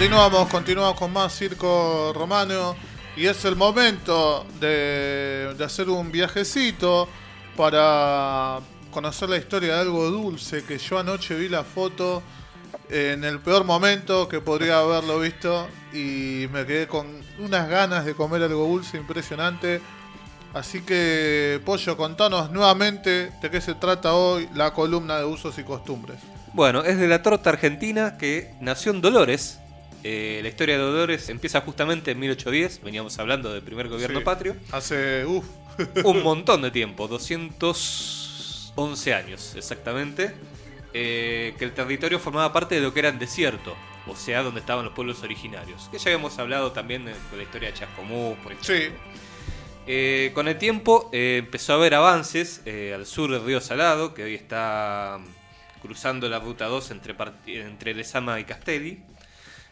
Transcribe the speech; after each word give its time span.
Continuamos, 0.00 0.48
continuamos 0.48 0.94
con 0.98 1.12
más 1.12 1.36
Circo 1.36 2.14
Romano 2.14 2.74
y 3.16 3.26
es 3.26 3.44
el 3.44 3.54
momento 3.54 4.46
de, 4.58 5.54
hacer 5.62 5.90
un 5.90 6.10
viajecito 6.10 7.06
para 7.54 8.60
conocer 8.90 9.28
la 9.28 9.36
historia 9.36 9.74
de 9.74 9.80
algo 9.82 10.10
dulce 10.10 10.64
que 10.64 10.78
yo 10.78 10.98
anoche 10.98 11.34
vi 11.34 11.50
la 11.50 11.64
foto 11.64 12.22
en 12.88 13.24
el 13.24 13.40
peor 13.40 13.64
momento 13.64 14.26
que 14.26 14.40
podría 14.40 14.78
haberlo 14.78 15.20
visto 15.20 15.68
y 15.92 16.46
me 16.50 16.64
quedé 16.64 16.88
con 16.88 17.06
unas 17.38 17.68
ganas 17.68 18.06
de 18.06 18.14
comer 18.14 18.42
algo 18.42 18.66
dulce 18.66 18.96
impresionante. 18.96 19.82
Así 20.54 20.80
que, 20.80 21.60
Pollo, 21.66 21.98
contanos 21.98 22.50
nuevamente 22.50 23.32
de 23.42 23.50
qué 23.50 23.60
se 23.60 23.74
trata 23.74 24.14
hoy 24.14 24.48
la 24.54 24.72
columna 24.72 25.18
de 25.18 25.26
usos 25.26 25.58
y 25.58 25.62
costumbres. 25.62 26.20
Bueno, 26.54 26.84
es 26.84 26.96
de 26.96 27.06
la 27.06 27.22
torta 27.22 27.50
argentina 27.50 28.16
que 28.16 28.54
nació 28.62 28.92
en 28.92 29.02
Dolores. 29.02 29.60
Eh, 30.02 30.40
la 30.42 30.48
historia 30.48 30.78
de 30.78 30.82
Dolores 30.82 31.28
empieza 31.28 31.60
justamente 31.60 32.12
en 32.12 32.18
1810, 32.18 32.80
veníamos 32.82 33.18
hablando 33.18 33.52
del 33.52 33.62
primer 33.62 33.88
gobierno 33.88 34.20
Sí. 34.20 34.24
patrio. 34.24 34.56
Hace, 34.72 35.26
uff, 35.26 35.44
Un 36.04 36.22
montón 36.22 36.62
de 36.62 36.70
tiempo, 36.70 37.06
211 37.08 39.14
años 39.14 39.54
exactamente, 39.56 40.32
eh, 40.92 41.54
que 41.58 41.64
el 41.64 41.72
territorio 41.72 42.18
formaba 42.18 42.52
parte 42.52 42.74
de 42.76 42.80
lo 42.80 42.92
que 42.92 43.00
era 43.00 43.08
el 43.10 43.18
desierto, 43.18 43.74
o 44.06 44.16
sea, 44.16 44.42
donde 44.42 44.60
estaban 44.60 44.84
los 44.84 44.94
pueblos 44.94 45.22
originarios. 45.22 45.88
Que 45.90 45.98
ya 45.98 46.10
habíamos 46.10 46.38
hablado 46.38 46.72
también 46.72 47.04
de, 47.04 47.12
de 47.12 47.36
la 47.36 47.42
historia 47.42 47.70
de 47.70 47.74
Chascomús, 47.78 48.36
por 48.38 48.52
ejemplo. 48.52 48.74
sí, 48.74 48.88
Eh, 49.86 50.30
con 50.34 50.46
el 50.46 50.58
tiempo 50.58 51.08
empezó 51.12 51.72
a 51.72 51.76
haber 51.76 51.94
avances 51.94 52.62
al 52.94 53.06
sur 53.06 53.30
del 53.30 53.44
río 53.44 53.60
Salado, 53.60 54.14
que 54.14 54.22
hoy 54.24 54.34
está 54.34 55.18
mm, 55.20 55.80
cruzando 55.82 56.28
la 56.28 56.38
ruta 56.38 56.66
2 56.66 56.90
entre, 56.90 57.14
entre 57.46 57.94
Lezama 57.94 58.38
y 58.38 58.44
Castelli, 58.44 59.02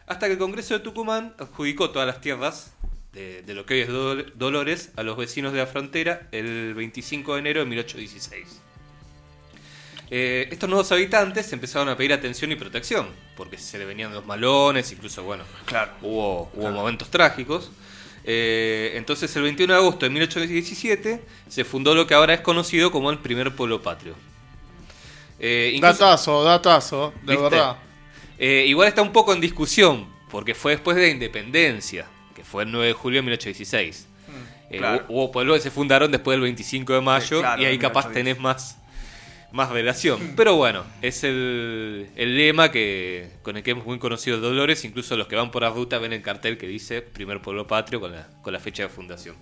hasta 0.09 0.25
que 0.27 0.33
el 0.33 0.37
Congreso 0.39 0.73
de 0.73 0.81
Tucumán 0.81 1.33
adjudicó 1.39 1.91
todas 1.91 2.07
las 2.07 2.19
tierras 2.19 2.73
de, 3.13 3.41
de 3.43 3.53
lo 3.53 3.65
que 3.65 3.75
hoy 3.75 3.79
es 3.81 3.89
Dol- 3.89 4.33
Dolores 4.35 4.91
a 4.97 5.03
los 5.03 5.15
vecinos 5.17 5.53
de 5.53 5.59
la 5.59 5.67
frontera 5.67 6.27
el 6.31 6.73
25 6.73 7.33
de 7.35 7.39
enero 7.39 7.59
de 7.61 7.65
1816. 7.67 8.59
Eh, 10.11 10.47
estos 10.51 10.67
nuevos 10.67 10.91
habitantes 10.91 11.53
empezaron 11.53 11.87
a 11.89 11.95
pedir 11.95 12.13
atención 12.13 12.51
y 12.51 12.55
protección, 12.55 13.07
porque 13.37 13.57
se 13.59 13.77
le 13.77 13.85
venían 13.85 14.11
los 14.13 14.25
malones, 14.25 14.91
incluso, 14.91 15.21
bueno, 15.23 15.43
Claro. 15.65 15.91
hubo, 16.01 16.51
hubo 16.55 16.71
momentos 16.71 17.09
trágicos. 17.09 17.71
Eh, 18.23 18.93
entonces, 18.95 19.33
el 19.35 19.43
21 19.43 19.73
de 19.73 19.79
agosto 19.79 20.05
de 20.05 20.09
1817 20.09 21.23
se 21.47 21.63
fundó 21.63 21.93
lo 21.93 22.07
que 22.07 22.15
ahora 22.15 22.33
es 22.33 22.41
conocido 22.41 22.91
como 22.91 23.11
el 23.11 23.19
primer 23.19 23.55
pueblo 23.55 23.81
patrio. 23.83 24.15
Eh, 25.39 25.71
incluso- 25.75 25.93
datazo, 26.03 26.43
datazo, 26.43 27.13
de 27.23 27.33
¿Viste? 27.35 27.49
verdad. 27.49 27.77
Eh, 28.39 28.65
igual 28.67 28.87
está 28.87 29.01
un 29.01 29.11
poco 29.11 29.33
en 29.33 29.41
discusión, 29.41 30.07
porque 30.31 30.55
fue 30.55 30.71
después 30.73 30.95
de 30.97 31.03
la 31.03 31.09
independencia, 31.09 32.07
que 32.35 32.43
fue 32.43 32.63
el 32.63 32.71
9 32.71 32.87
de 32.87 32.93
julio 32.93 33.17
de 33.19 33.23
1816. 33.23 34.07
Eh, 34.71 34.77
claro. 34.77 34.99
hu- 34.99 35.05
Hubo 35.09 35.31
pueblos 35.31 35.57
que 35.57 35.63
se 35.63 35.71
fundaron 35.71 36.11
después 36.11 36.33
del 36.35 36.41
25 36.41 36.93
de 36.93 37.01
mayo 37.01 37.37
Sí, 37.37 37.41
claro, 37.41 37.61
y 37.61 37.65
ahí 37.65 37.77
capaz 37.79 38.07
1810. 38.09 38.13
tenés 38.13 38.39
más, 38.41 38.77
más 39.51 39.69
relación. 39.71 40.33
Pero 40.37 40.55
bueno, 40.55 40.83
es 41.01 41.23
el, 41.23 42.09
el 42.15 42.37
lema 42.37 42.71
que 42.71 43.31
con 43.41 43.57
el 43.57 43.63
que 43.63 43.71
es 43.71 43.77
muy 43.83 43.97
conocido 43.99 44.39
Dolores. 44.39 44.85
Incluso 44.85 45.17
los 45.17 45.27
que 45.27 45.35
van 45.35 45.49
por 45.51 45.63
la 45.63 45.71
ruta 45.71 45.97
ven 45.97 46.13
el 46.13 46.21
cartel 46.21 46.57
que 46.59 46.67
dice 46.67 47.01
Primer 47.01 47.41
Pueblo 47.41 47.65
Patrio 47.67 47.99
con 47.99 48.11
la, 48.11 48.27
con 48.43 48.53
la 48.53 48.59
fecha 48.59 48.83
de 48.83 48.89
fundación. 48.89 49.35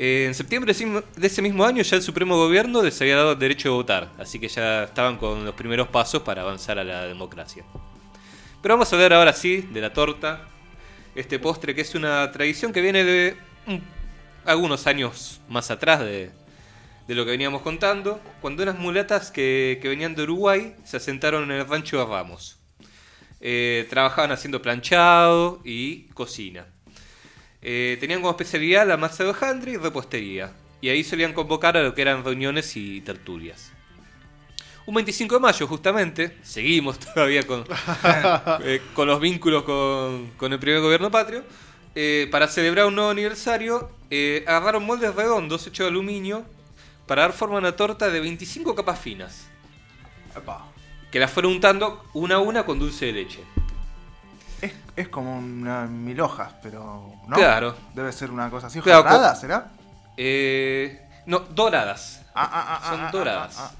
En 0.00 0.32
septiembre 0.32 0.72
de 0.72 1.26
ese- 1.26 1.42
mismo 1.42 1.64
año 1.64 1.82
ya 1.82 1.96
el 1.96 2.02
Supremo 2.02 2.36
Gobierno 2.36 2.82
les 2.84 3.00
había 3.00 3.16
dado 3.16 3.32
el 3.32 3.38
derecho 3.38 3.70
de 3.70 3.74
votar, 3.74 4.12
así 4.16 4.38
que 4.38 4.46
ya 4.46 4.84
estaban 4.84 5.16
con 5.16 5.44
los 5.44 5.56
primeros 5.56 5.88
pasos 5.88 6.22
para 6.22 6.42
avanzar 6.42 6.78
a 6.78 6.84
la 6.84 7.04
democracia. 7.04 7.64
Pero 8.62 8.74
vamos 8.74 8.92
a 8.92 8.94
hablar 8.94 9.12
ahora 9.14 9.32
sí 9.32 9.56
de 9.72 9.80
la 9.80 9.92
torta, 9.92 10.46
este 11.16 11.40
postre 11.40 11.74
que 11.74 11.80
es 11.80 11.96
una 11.96 12.30
tradición 12.30 12.72
que 12.72 12.80
viene 12.80 13.02
de 13.02 13.36
algunos 14.44 14.86
años 14.86 15.40
más 15.48 15.68
atrás 15.72 15.98
de, 15.98 16.30
lo 17.08 17.24
que 17.24 17.32
veníamos 17.32 17.62
contando, 17.62 18.20
cuando 18.40 18.62
unas 18.62 18.78
mulatas 18.78 19.32
que, 19.32 19.80
que 19.82 19.88
venían 19.88 20.14
de 20.14 20.22
Uruguay 20.22 20.76
se 20.84 20.98
asentaron 20.98 21.50
en 21.50 21.58
el 21.58 21.66
rancho 21.68 21.98
de 21.98 22.04
Ramos. 22.04 22.56
Eh, 23.40 23.86
trabajaban 23.90 24.30
haciendo 24.30 24.62
planchado 24.62 25.60
y 25.64 26.04
cocina. 26.08 26.66
Eh, 27.62 27.96
tenían 28.00 28.20
como 28.20 28.30
especialidad 28.30 28.86
la 28.86 28.96
masa 28.96 29.24
de 29.24 29.30
hojaldre 29.30 29.72
y 29.72 29.76
repostería. 29.76 30.52
Y 30.80 30.88
ahí 30.90 31.02
solían 31.02 31.32
convocar 31.32 31.76
a 31.76 31.82
lo 31.82 31.94
que 31.94 32.02
eran 32.02 32.24
reuniones 32.24 32.76
y 32.76 33.00
tertulias. 33.00 33.72
Un 34.86 34.94
25 34.94 35.34
de 35.34 35.40
mayo, 35.40 35.66
justamente, 35.66 36.38
seguimos 36.42 36.98
todavía 37.14 37.46
con, 37.46 37.64
eh, 38.64 38.80
con 38.94 39.06
los 39.08 39.20
vínculos 39.20 39.64
con, 39.64 40.30
con 40.36 40.52
el 40.52 40.58
primer 40.58 40.80
gobierno 40.80 41.10
patrio. 41.10 41.42
eh, 41.94 42.28
para 42.30 42.46
celebrar 42.48 42.86
un 42.86 42.94
nuevo 42.94 43.10
aniversario, 43.10 43.90
eh, 44.10 44.44
agarraron 44.46 44.86
moldes 44.86 45.14
redondos 45.14 45.66
hechos 45.66 45.84
de 45.84 45.88
aluminio 45.90 46.44
para 47.06 47.22
dar 47.22 47.32
forma 47.32 47.56
a 47.56 47.58
una 47.58 47.72
torta 47.76 48.08
de 48.08 48.20
25 48.20 48.74
capas 48.74 48.98
finas, 49.00 49.48
Epa. 50.36 50.72
que 51.10 51.18
las 51.18 51.30
fueron 51.32 51.52
untando 51.52 52.04
una 52.14 52.36
a 52.36 52.38
una 52.38 52.64
con 52.64 52.78
dulce 52.78 53.06
de 53.06 53.12
leche. 53.12 53.40
Es, 54.60 54.72
es 54.96 55.08
como 55.08 55.38
una 55.38 55.86
mil 55.86 56.20
hojas, 56.20 56.52
pero 56.62 57.12
no. 57.28 57.36
Claro. 57.36 57.76
Debe 57.94 58.10
ser 58.12 58.30
una 58.30 58.50
cosa 58.50 58.66
así. 58.68 58.80
Claro, 58.80 59.00
¿Hojarada, 59.00 59.34
co- 59.34 59.40
será? 59.40 59.70
Eh, 60.16 61.00
no, 61.26 61.40
doradas. 61.40 62.22
Ah, 62.34 62.50
ah, 62.52 62.80
ah, 62.82 62.88
Son 62.90 63.10
doradas. 63.12 63.72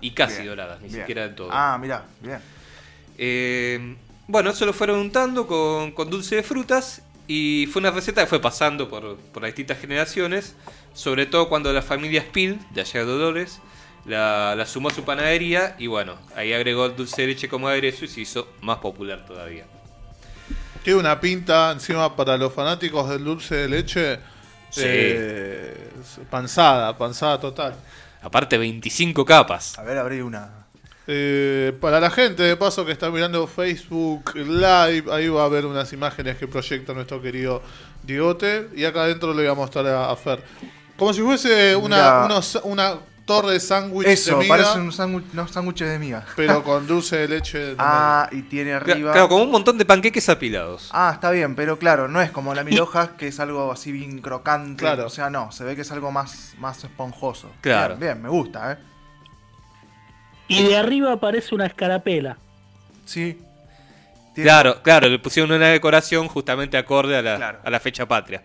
Y 0.00 0.10
casi 0.12 0.36
Bien, 0.36 0.48
doradas, 0.48 0.80
ni 0.80 0.88
bien. 0.88 1.00
siquiera 1.00 1.22
del 1.22 1.34
todo. 1.34 1.48
Ah, 1.52 1.78
mirá, 1.80 2.04
bien. 2.20 2.40
Eh, 3.18 3.96
bueno, 4.26 4.50
eso 4.50 4.64
lo 4.66 4.72
fueron 4.72 4.98
untando 4.98 5.46
con, 5.46 5.92
con 5.92 6.08
dulce 6.10 6.36
de 6.36 6.42
frutas 6.42 7.02
y 7.26 7.68
fue 7.72 7.80
una 7.80 7.90
receta 7.90 8.22
que 8.22 8.26
fue 8.26 8.40
pasando 8.40 8.88
por, 8.88 9.16
por 9.16 9.42
las 9.42 9.50
distintas 9.50 9.78
generaciones, 9.78 10.56
sobre 10.92 11.26
todo 11.26 11.48
cuando 11.48 11.72
la 11.72 11.82
familia 11.82 12.22
Spill, 12.22 12.58
de 12.70 12.80
allá 12.80 13.00
de 13.00 13.06
Dolores, 13.06 13.60
la, 14.06 14.54
la 14.56 14.66
sumó 14.66 14.88
a 14.88 14.94
su 14.94 15.04
panadería 15.04 15.74
y 15.78 15.86
bueno, 15.86 16.14
ahí 16.34 16.52
agregó 16.52 16.86
el 16.86 16.96
dulce 16.96 17.22
de 17.22 17.28
leche 17.28 17.48
como 17.48 17.68
aderezo 17.68 18.04
y 18.04 18.08
se 18.08 18.20
hizo 18.22 18.48
más 18.62 18.78
popular 18.78 19.24
todavía. 19.26 19.66
Tiene 20.82 20.98
una 21.00 21.20
pinta 21.20 21.70
encima 21.72 22.14
para 22.16 22.36
los 22.36 22.52
fanáticos 22.52 23.08
del 23.08 23.24
dulce 23.24 23.54
de 23.56 23.68
leche. 23.68 24.18
Sí. 24.70 24.82
eh, 24.84 25.90
panzada, 26.30 26.96
panzada 26.96 27.38
total. 27.40 27.74
Aparte 28.22 28.56
25 28.58 29.24
capas. 29.24 29.78
A 29.78 29.82
ver, 29.82 29.98
abrí 29.98 30.20
una. 30.20 30.50
Eh, 31.06 31.72
para 31.80 31.98
la 31.98 32.10
gente 32.10 32.42
de 32.44 32.56
paso 32.56 32.86
que 32.86 32.92
está 32.92 33.10
mirando 33.10 33.46
Facebook 33.46 34.32
Live, 34.36 35.04
ahí 35.12 35.28
va 35.28 35.44
a 35.44 35.48
ver 35.48 35.66
unas 35.66 35.92
imágenes 35.92 36.36
que 36.36 36.46
proyecta 36.46 36.92
nuestro 36.92 37.20
querido 37.20 37.62
Diegote. 38.04 38.68
Y 38.76 38.84
acá 38.84 39.02
adentro 39.02 39.34
le 39.34 39.42
voy 39.42 39.50
a 39.50 39.54
mostrar 39.54 39.86
a, 39.88 40.10
a 40.10 40.16
Fer. 40.16 40.42
Como 40.96 41.12
si 41.12 41.20
fuese 41.22 41.74
una, 41.74 41.96
Mirá. 41.96 42.24
unos- 42.26 42.60
una 42.62 42.94
torre 43.34 43.52
de 43.52 43.60
sándwich 43.60 44.06
Eso, 44.08 44.32
de 44.38 44.44
miga, 44.44 44.56
parece 44.56 44.78
un 44.78 44.92
sándwich, 44.92 45.24
unos 45.32 45.50
sándwiches 45.50 45.88
de 45.88 45.98
miga. 45.98 46.24
pero 46.36 46.62
con 46.64 46.86
dulce 46.86 47.16
de 47.18 47.28
leche. 47.28 47.58
de 47.58 47.74
Ah, 47.78 48.28
y 48.32 48.42
tiene 48.42 48.72
arriba. 48.72 49.12
Claro, 49.12 49.28
como 49.28 49.44
un 49.44 49.50
montón 49.50 49.78
de 49.78 49.84
panqueques 49.84 50.28
apilados. 50.28 50.90
Ah, 50.92 51.10
está 51.14 51.30
bien, 51.30 51.54
pero 51.54 51.78
claro, 51.78 52.08
no 52.08 52.20
es 52.20 52.30
como 52.30 52.54
la 52.54 52.64
mil 52.64 52.78
hojas, 52.80 53.10
que 53.18 53.28
es 53.28 53.38
algo 53.40 53.70
así 53.72 53.92
bien 53.92 54.20
crocante. 54.20 54.80
Claro. 54.80 55.06
O 55.06 55.10
sea, 55.10 55.30
no, 55.30 55.52
se 55.52 55.64
ve 55.64 55.74
que 55.76 55.82
es 55.82 55.90
algo 55.92 56.10
más, 56.10 56.54
más 56.58 56.82
esponjoso. 56.82 57.50
Claro. 57.60 57.96
Bien, 57.96 58.14
bien, 58.14 58.22
me 58.22 58.28
gusta, 58.28 58.72
¿eh? 58.72 58.78
Y 60.48 60.64
de 60.64 60.76
arriba 60.76 61.12
aparece 61.12 61.54
una 61.54 61.66
escarapela. 61.66 62.36
Sí. 63.04 63.38
Tiene- 64.34 64.48
Claro, 64.50 64.82
claro, 64.82 65.08
le 65.08 65.18
pusieron 65.18 65.52
una 65.52 65.68
decoración 65.68 66.26
justamente 66.28 66.76
acorde 66.76 67.16
a 67.16 67.22
la, 67.22 67.36
Claro. 67.36 67.58
a 67.64 67.70
la 67.70 67.78
fecha 67.80 68.06
patria. 68.06 68.42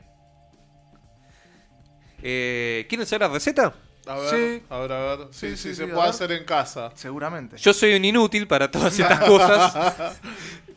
Eh, 2.22 2.85
¿Quieren 2.90 3.06
saber 3.06 3.28
la 3.28 3.34
receta? 3.34 3.74
A 4.08 4.16
ver, 4.18 4.30
Sí. 4.30 4.64
a 4.70 4.80
ver, 4.80 4.92
a 4.92 5.16
ver. 5.16 5.28
Sí, 5.32 5.50
sí, 5.52 5.58
Sí, 5.58 5.70
sí, 5.70 5.76
se 5.76 5.88
puede 5.88 6.08
hacer 6.10 6.32
en 6.32 6.44
casa. 6.46 6.92
Seguramente. 6.96 7.57
Yo 7.57 7.74
soy 7.74 7.96
un 7.96 8.06
inútil 8.06 8.48
para 8.48 8.69
todas 8.69 8.98
estas 9.00 9.19
cosas. 9.28 10.19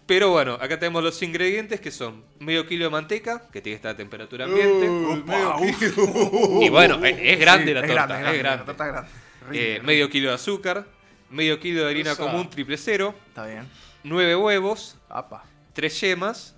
Pero 0.07 0.31
bueno, 0.31 0.55
acá 0.55 0.79
tenemos 0.79 1.03
los 1.03 1.21
ingredientes 1.23 1.81
que 1.81 1.91
son 1.91 2.25
medio 2.39 2.67
kilo 2.67 2.85
de 2.87 2.91
manteca, 2.91 3.43
que 3.53 3.61
tiene 3.61 3.75
que 3.75 3.77
estar 3.77 3.91
a 3.93 3.97
temperatura 3.97 4.47
ambiente. 4.47 4.89
Uh, 4.89 6.63
y 6.63 6.69
bueno, 6.71 7.05
es, 7.05 7.17
es 7.21 7.39
grande 7.39 7.67
Sí, 7.67 7.75
la 7.75 7.81
es 7.81 7.87
torta, 7.87 8.07
grande, 8.07 8.15
es 8.15 8.21
grande, 8.23 8.39
grande. 8.39 8.59
La 8.61 8.65
torta 8.65 8.87
grande. 8.87 9.11
Eh, 9.53 9.73
rico. 9.75 9.87
medio 9.87 10.09
kilo 10.09 10.29
de 10.31 10.35
azúcar, 10.37 10.87
medio 11.29 11.61
kilo 11.61 11.85
de 11.85 11.91
harina 11.91 12.13
Esa. 12.13 12.23
común 12.23 12.49
triple 12.49 12.79
cero, 12.79 13.15
Está 13.29 13.45
bien. 13.47 13.69
nueve 14.03 14.35
huevos, 14.37 14.97
Apa. 15.11 15.45
tres 15.75 16.01
yemas, 16.01 16.55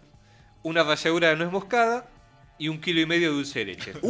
una 0.63 0.85
ralladura 0.85 1.31
de 1.31 1.37
nuez 1.37 1.51
moscada 1.51 2.09
y 2.57 2.69
un 2.69 2.81
kilo 2.81 3.01
y 3.01 3.07
medio 3.07 3.31
de 3.31 3.35
dulce 3.37 3.59
de 3.61 3.65
leche. 3.65 3.95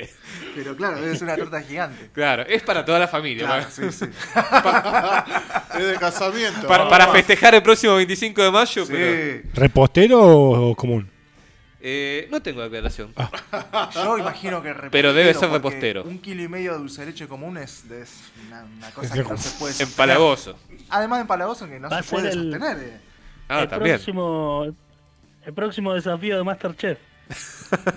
Pero 0.54 0.76
claro, 0.76 1.00
debe 1.00 1.14
ser 1.16 1.24
una 1.24 1.36
torta 1.36 1.60
gigante. 1.62 2.10
claro, 2.12 2.42
es 2.46 2.62
para 2.62 2.84
toda 2.84 2.98
la 2.98 3.08
familia. 3.08 3.46
Claro, 3.46 3.66
sí, 3.70 3.90
sí. 3.90 4.04
Es 5.78 5.86
de 5.86 5.94
casamiento. 5.98 6.66
Para, 6.66 6.88
para 6.88 7.08
festejar 7.08 7.54
el 7.54 7.62
próximo 7.62 7.94
25 7.96 8.42
de 8.42 8.50
mayo, 8.50 8.84
pero. 8.86 9.42
¿Repostero 9.54 10.20
o 10.20 10.74
común? 10.76 11.08
eh, 11.84 12.28
no 12.30 12.40
tengo 12.42 12.62
aclaración. 12.62 13.12
Yo 13.94 14.18
imagino 14.18 14.62
que 14.62 14.68
repostero, 14.68 14.90
Pero 14.92 15.12
debe 15.14 15.34
ser 15.34 15.50
repostero. 15.50 16.04
Un 16.04 16.18
kilo 16.20 16.42
y 16.42 16.48
medio 16.48 16.72
de 16.72 16.78
dulce 16.78 17.00
de 17.00 17.06
leche 17.08 17.26
común 17.26 17.56
es, 17.56 17.84
es 17.90 18.20
una, 18.46 18.64
una 18.64 18.90
cosa 18.90 19.06
Es 19.08 19.12
que 19.22 19.28
no 19.28 19.36
se 19.36 19.50
puede 19.58 19.72
sostener. 19.72 19.90
Empalagoso. 19.90 20.56
Además 20.90 21.18
de 21.18 21.20
empalagoso 21.22 21.66
que 21.68 21.80
no 21.80 21.88
Va 21.88 22.02
se 22.02 22.10
puede 22.10 22.28
el- 22.30 22.52
sostener. 22.52 22.76
eh. 22.78 23.00
Ah, 23.48 23.62
el 23.62 23.68
también. 23.68 23.96
próximo 23.96 24.66
el 25.44 25.52
próximo 25.54 25.94
desafío 25.94 26.36
de 26.36 26.44
Masterchef. 26.44 26.98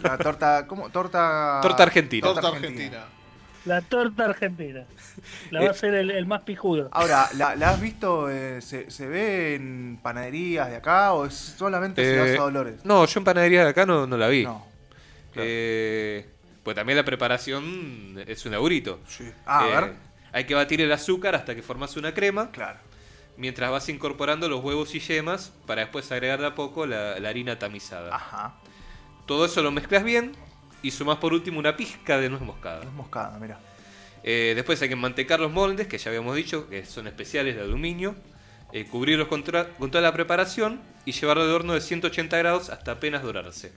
La 0.04 0.18
torta. 0.18 0.66
¿Cómo? 0.68 0.90
Torta. 0.90 1.60
Torta 1.62 1.84
argentina. 1.84 2.28
Torta 2.28 2.48
argentina. 2.50 3.06
La 3.66 3.82
torta 3.82 4.26
argentina. 4.26 4.86
La 5.50 5.62
Eh. 5.62 5.66
va 5.66 5.72
a 5.72 5.74
ser 5.74 5.96
el, 5.96 6.12
el 6.12 6.26
más 6.28 6.42
pijudo. 6.42 6.88
Ahora, 6.92 7.28
¿la, 7.34 7.56
la 7.56 7.72
has 7.72 7.82
visto? 7.82 8.30
eh, 8.30 8.62
se, 8.62 8.92
se 8.92 9.08
ve 9.08 9.56
en 9.56 10.00
panaderías 10.04 10.70
de 10.70 10.76
acá 10.76 11.14
o 11.14 11.26
es 11.26 11.34
solamente 11.34 12.04
si 12.10 12.18
vas 12.20 12.30
Eh, 12.30 12.38
a 12.38 12.42
Dolores? 12.42 12.86
no, 12.86 13.06
yo 13.06 13.20
en 13.20 13.24
panadería 13.24 13.64
de 13.64 13.70
acá 13.72 13.86
no, 13.86 14.06
no 14.06 14.18
la 14.18 14.28
vi. 14.28 14.44
No. 14.44 14.66
claro. 15.34 15.48
Eh, 15.50 16.30
pues 16.64 16.76
también 16.76 16.98
la 16.98 17.06
preparación 17.06 18.24
es 18.28 18.46
un 18.46 18.52
laburito. 18.52 19.00
Sí. 19.08 19.32
Ah, 19.46 19.64
a 19.64 19.68
Eh, 19.68 19.72
ver. 19.72 19.94
Hay 20.32 20.44
que 20.46 20.54
batir 20.54 20.82
el 20.82 20.92
azúcar 20.92 21.34
hasta 21.36 21.56
que 21.56 21.62
formas 21.64 21.96
una 21.98 22.14
crema, 22.14 22.52
Claro. 22.52 22.78
mientras 23.38 23.72
vas 23.72 23.88
incorporando 23.90 24.48
los 24.50 24.64
huevos 24.64 24.94
y 24.94 25.00
yemas 25.00 25.52
para 25.66 25.82
después 25.82 26.12
agregar 26.12 26.40
de 26.40 26.48
a 26.48 26.56
poco 26.56 26.86
la, 26.86 27.20
la 27.20 27.30
harina 27.30 27.58
tamizada. 27.58 28.14
Ajá. 28.16 28.56
Todo 29.26 29.46
eso 29.46 29.62
lo 29.62 29.72
mezclas 29.72 30.04
bien 30.04 30.34
y 30.84 30.92
sumas 30.92 31.18
por 31.18 31.34
último 31.34 31.60
una 31.60 31.76
pizca 31.76 32.20
de 32.20 32.30
nuez 32.30 32.42
moscada. 32.42 32.84
Es 32.84 32.92
moscada, 32.92 33.38
mira. 33.40 33.60
Eh, 34.24 34.54
después 34.56 34.82
hay 34.82 34.90
que 34.90 34.96
mantecar 34.96 35.40
los 35.40 35.52
moldes, 35.52 35.88
que 35.88 35.98
ya 35.98 36.10
habíamos 36.10 36.36
dicho, 36.36 36.68
que 36.70 36.86
son 36.86 37.08
especiales 37.08 37.56
de 37.56 37.62
aluminio, 37.62 38.16
eh, 38.72 38.86
cubrirlos 38.86 39.28
con, 39.28 39.44
con 39.44 39.92
toda 39.92 40.02
la 40.02 40.14
preparación 40.14 40.82
y 41.06 41.12
llevarlo 41.12 41.44
al 41.44 41.52
horno 41.52 41.74
de 41.74 41.82
180 41.82 42.38
grados 42.38 42.70
hasta 42.70 42.94
apenas 42.94 43.24
dorarse. 43.24 43.72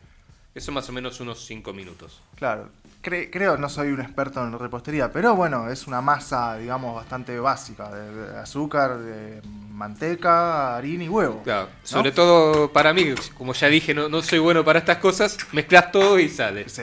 Eso 0.58 0.72
más 0.72 0.88
o 0.88 0.92
menos 0.92 1.20
unos 1.20 1.46
5 1.46 1.72
minutos. 1.72 2.20
Claro. 2.34 2.68
Cre- 3.00 3.28
creo, 3.32 3.56
no 3.56 3.68
soy 3.68 3.90
un 3.92 4.00
experto 4.00 4.42
en 4.44 4.58
repostería, 4.58 5.12
pero 5.12 5.36
bueno, 5.36 5.70
es 5.70 5.86
una 5.86 6.00
masa, 6.00 6.56
digamos, 6.56 6.96
bastante 6.96 7.38
básica. 7.38 7.88
De, 7.94 8.12
de 8.32 8.38
azúcar, 8.38 8.98
de 8.98 9.40
manteca, 9.70 10.76
harina 10.76 11.04
y 11.04 11.08
huevo. 11.08 11.42
Claro, 11.44 11.68
¿no? 11.68 11.86
sobre 11.86 12.10
todo 12.10 12.72
para 12.72 12.92
mí, 12.92 13.14
como 13.36 13.52
ya 13.54 13.68
dije, 13.68 13.94
no, 13.94 14.08
no 14.08 14.20
soy 14.20 14.40
bueno 14.40 14.64
para 14.64 14.80
estas 14.80 14.96
cosas, 14.98 15.38
mezclas 15.52 15.92
todo 15.92 16.18
y 16.18 16.28
sale. 16.28 16.68
Sí. 16.68 16.82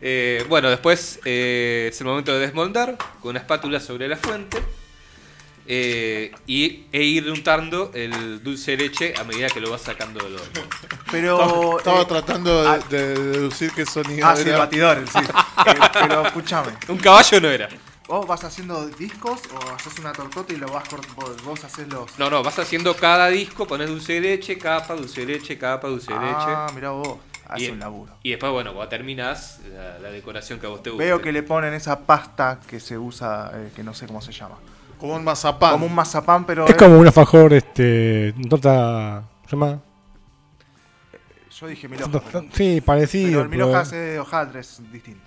Eh, 0.00 0.44
bueno, 0.48 0.68
después 0.68 1.20
eh, 1.24 1.90
es 1.92 2.00
el 2.00 2.06
momento 2.08 2.32
de 2.32 2.40
desmoldar 2.40 2.96
con 3.20 3.30
una 3.30 3.38
espátula 3.38 3.78
sobre 3.80 4.08
la 4.08 4.16
fuente 4.16 4.58
eh, 5.70 6.32
y, 6.46 6.86
e 6.90 7.02
ir 7.02 7.30
untando 7.30 7.90
el 7.94 8.42
dulce 8.42 8.70
de 8.72 8.76
leche 8.88 9.14
a 9.20 9.24
medida 9.24 9.48
que 9.50 9.60
lo 9.60 9.70
vas 9.70 9.82
sacando 9.82 10.18
del 10.24 10.34
horno. 10.36 10.62
Pero. 11.10 11.78
Estaba 11.78 12.00
eh, 12.02 12.06
tratando 12.06 12.62
de, 12.62 12.68
ah, 12.68 12.78
de 12.88 13.14
deducir 13.14 13.70
qué 13.72 13.84
sonido 13.84 14.26
Ah, 14.26 14.34
sí, 14.34 14.42
el 14.42 14.48
era. 14.48 14.58
batidor, 14.58 15.04
sí. 15.06 15.18
Eh, 15.66 15.74
pero 15.92 16.24
escúchame. 16.24 16.72
Un 16.88 16.96
caballo 16.98 17.40
no 17.40 17.48
era. 17.50 17.68
¿Vos 18.06 18.26
vas 18.26 18.42
haciendo 18.44 18.86
discos 18.88 19.42
o 19.52 19.70
haces 19.74 19.98
una 19.98 20.12
tortota 20.12 20.54
y 20.54 20.56
lo 20.56 20.68
vas 20.68 20.84
vos, 21.14 21.42
vos 21.44 21.62
haces 21.64 21.86
los. 21.88 22.18
No, 22.18 22.30
no, 22.30 22.42
vas 22.42 22.58
haciendo 22.58 22.96
cada 22.96 23.28
disco, 23.28 23.66
pones 23.66 23.88
dulce 23.90 24.14
de 24.14 24.20
leche, 24.22 24.56
capa, 24.56 24.94
dulce 24.94 25.26
de 25.26 25.34
leche, 25.34 25.58
capa, 25.58 25.88
dulce 25.88 26.12
de 26.12 26.18
Ah, 26.18 26.62
leche. 26.68 26.74
mirá 26.76 26.90
vos. 26.92 27.18
Hace 27.46 27.64
Y, 27.64 27.68
un 27.70 27.78
laburo. 27.80 28.12
y 28.22 28.30
después, 28.30 28.52
bueno, 28.52 28.72
cuando 28.72 28.88
terminás, 28.88 29.60
la, 29.74 29.98
la 29.98 30.10
decoración 30.10 30.58
que 30.60 30.66
a 30.66 30.70
vos 30.70 30.82
te 30.82 30.90
guste. 30.90 31.04
Veo 31.04 31.20
que 31.20 31.32
le 31.32 31.42
ponen 31.42 31.74
esa 31.74 32.00
pasta 32.00 32.60
que 32.66 32.78
se 32.80 32.96
usa, 32.96 33.50
eh, 33.54 33.72
que 33.76 33.82
no 33.82 33.92
sé 33.94 34.06
cómo 34.06 34.20
se 34.22 34.32
llama. 34.32 34.56
Como 34.98 35.14
un 35.14 35.24
mazapán. 35.24 35.72
Como 35.72 35.86
un 35.86 35.94
mazapán, 35.94 36.44
pero. 36.44 36.66
Es 36.66 36.74
como 36.74 36.98
un 36.98 37.06
alfajor, 37.06 37.52
este. 37.52 38.34
Torta. 38.48 39.24
¿Se 39.46 39.52
llama? 39.56 39.80
Yo 41.60 41.66
dije 41.66 41.88
mil 41.88 42.02
hojas. 42.02 42.22
pero- 42.30 42.44
Sí, 42.52 42.80
parecido. 42.80 43.28
Pero 43.30 43.42
el 43.42 43.48
mil 43.48 43.58
pero- 43.60 43.80
es 43.80 43.90
de 43.90 44.18
hojaldre, 44.20 44.60
es 44.60 44.80
distinto. 44.92 45.20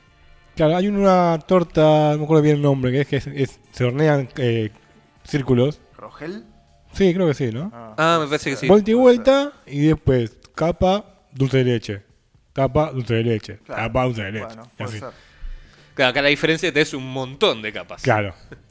Claro, 0.56 0.78
hay 0.78 0.88
una 0.88 1.40
torta, 1.40 2.12
no 2.14 2.18
me 2.20 2.24
acuerdo 2.26 2.44
bien 2.44 2.56
el 2.58 2.62
nombre, 2.62 2.92
que 2.92 3.02
es 3.02 3.08
que 3.08 3.16
es- 3.18 3.28
es- 3.28 3.60
se 3.72 3.84
hornean 3.86 4.30
eh, 4.38 4.70
círculos. 5.24 5.82
¿Rogel? 5.98 6.46
Sí, 6.94 7.14
creo 7.14 7.28
que 7.28 7.34
sí, 7.34 7.52
¿no? 7.52 7.72
Ah, 7.74 8.20
me 8.22 8.28
parece 8.28 8.52
que 8.52 8.56
sí. 8.58 8.68
vuelta 8.68 8.92
y 8.92 8.94
vuelta, 8.94 9.52
y 9.66 9.80
después 9.88 10.38
capa, 10.56 11.06
dulce 11.32 11.58
de 11.58 11.64
leche. 11.64 12.04
Capa, 12.54 12.92
dulce 12.92 13.14
de 13.16 13.24
leche. 13.24 13.60
Claro. 13.66 13.82
Capa, 13.84 14.04
dulce 14.06 14.24
de 14.24 14.32
leche. 14.34 14.46
Bueno, 14.46 14.64
puede 14.78 14.90
así. 14.90 15.00
ser. 15.00 15.10
Claro, 15.94 16.10
acá 16.12 16.22
la 16.22 16.30
diferencia 16.30 16.70
es 16.74 16.94
un 16.94 17.12
montón 17.12 17.62
de 17.62 17.72
capas. 17.74 18.02
Claro. 18.02 18.34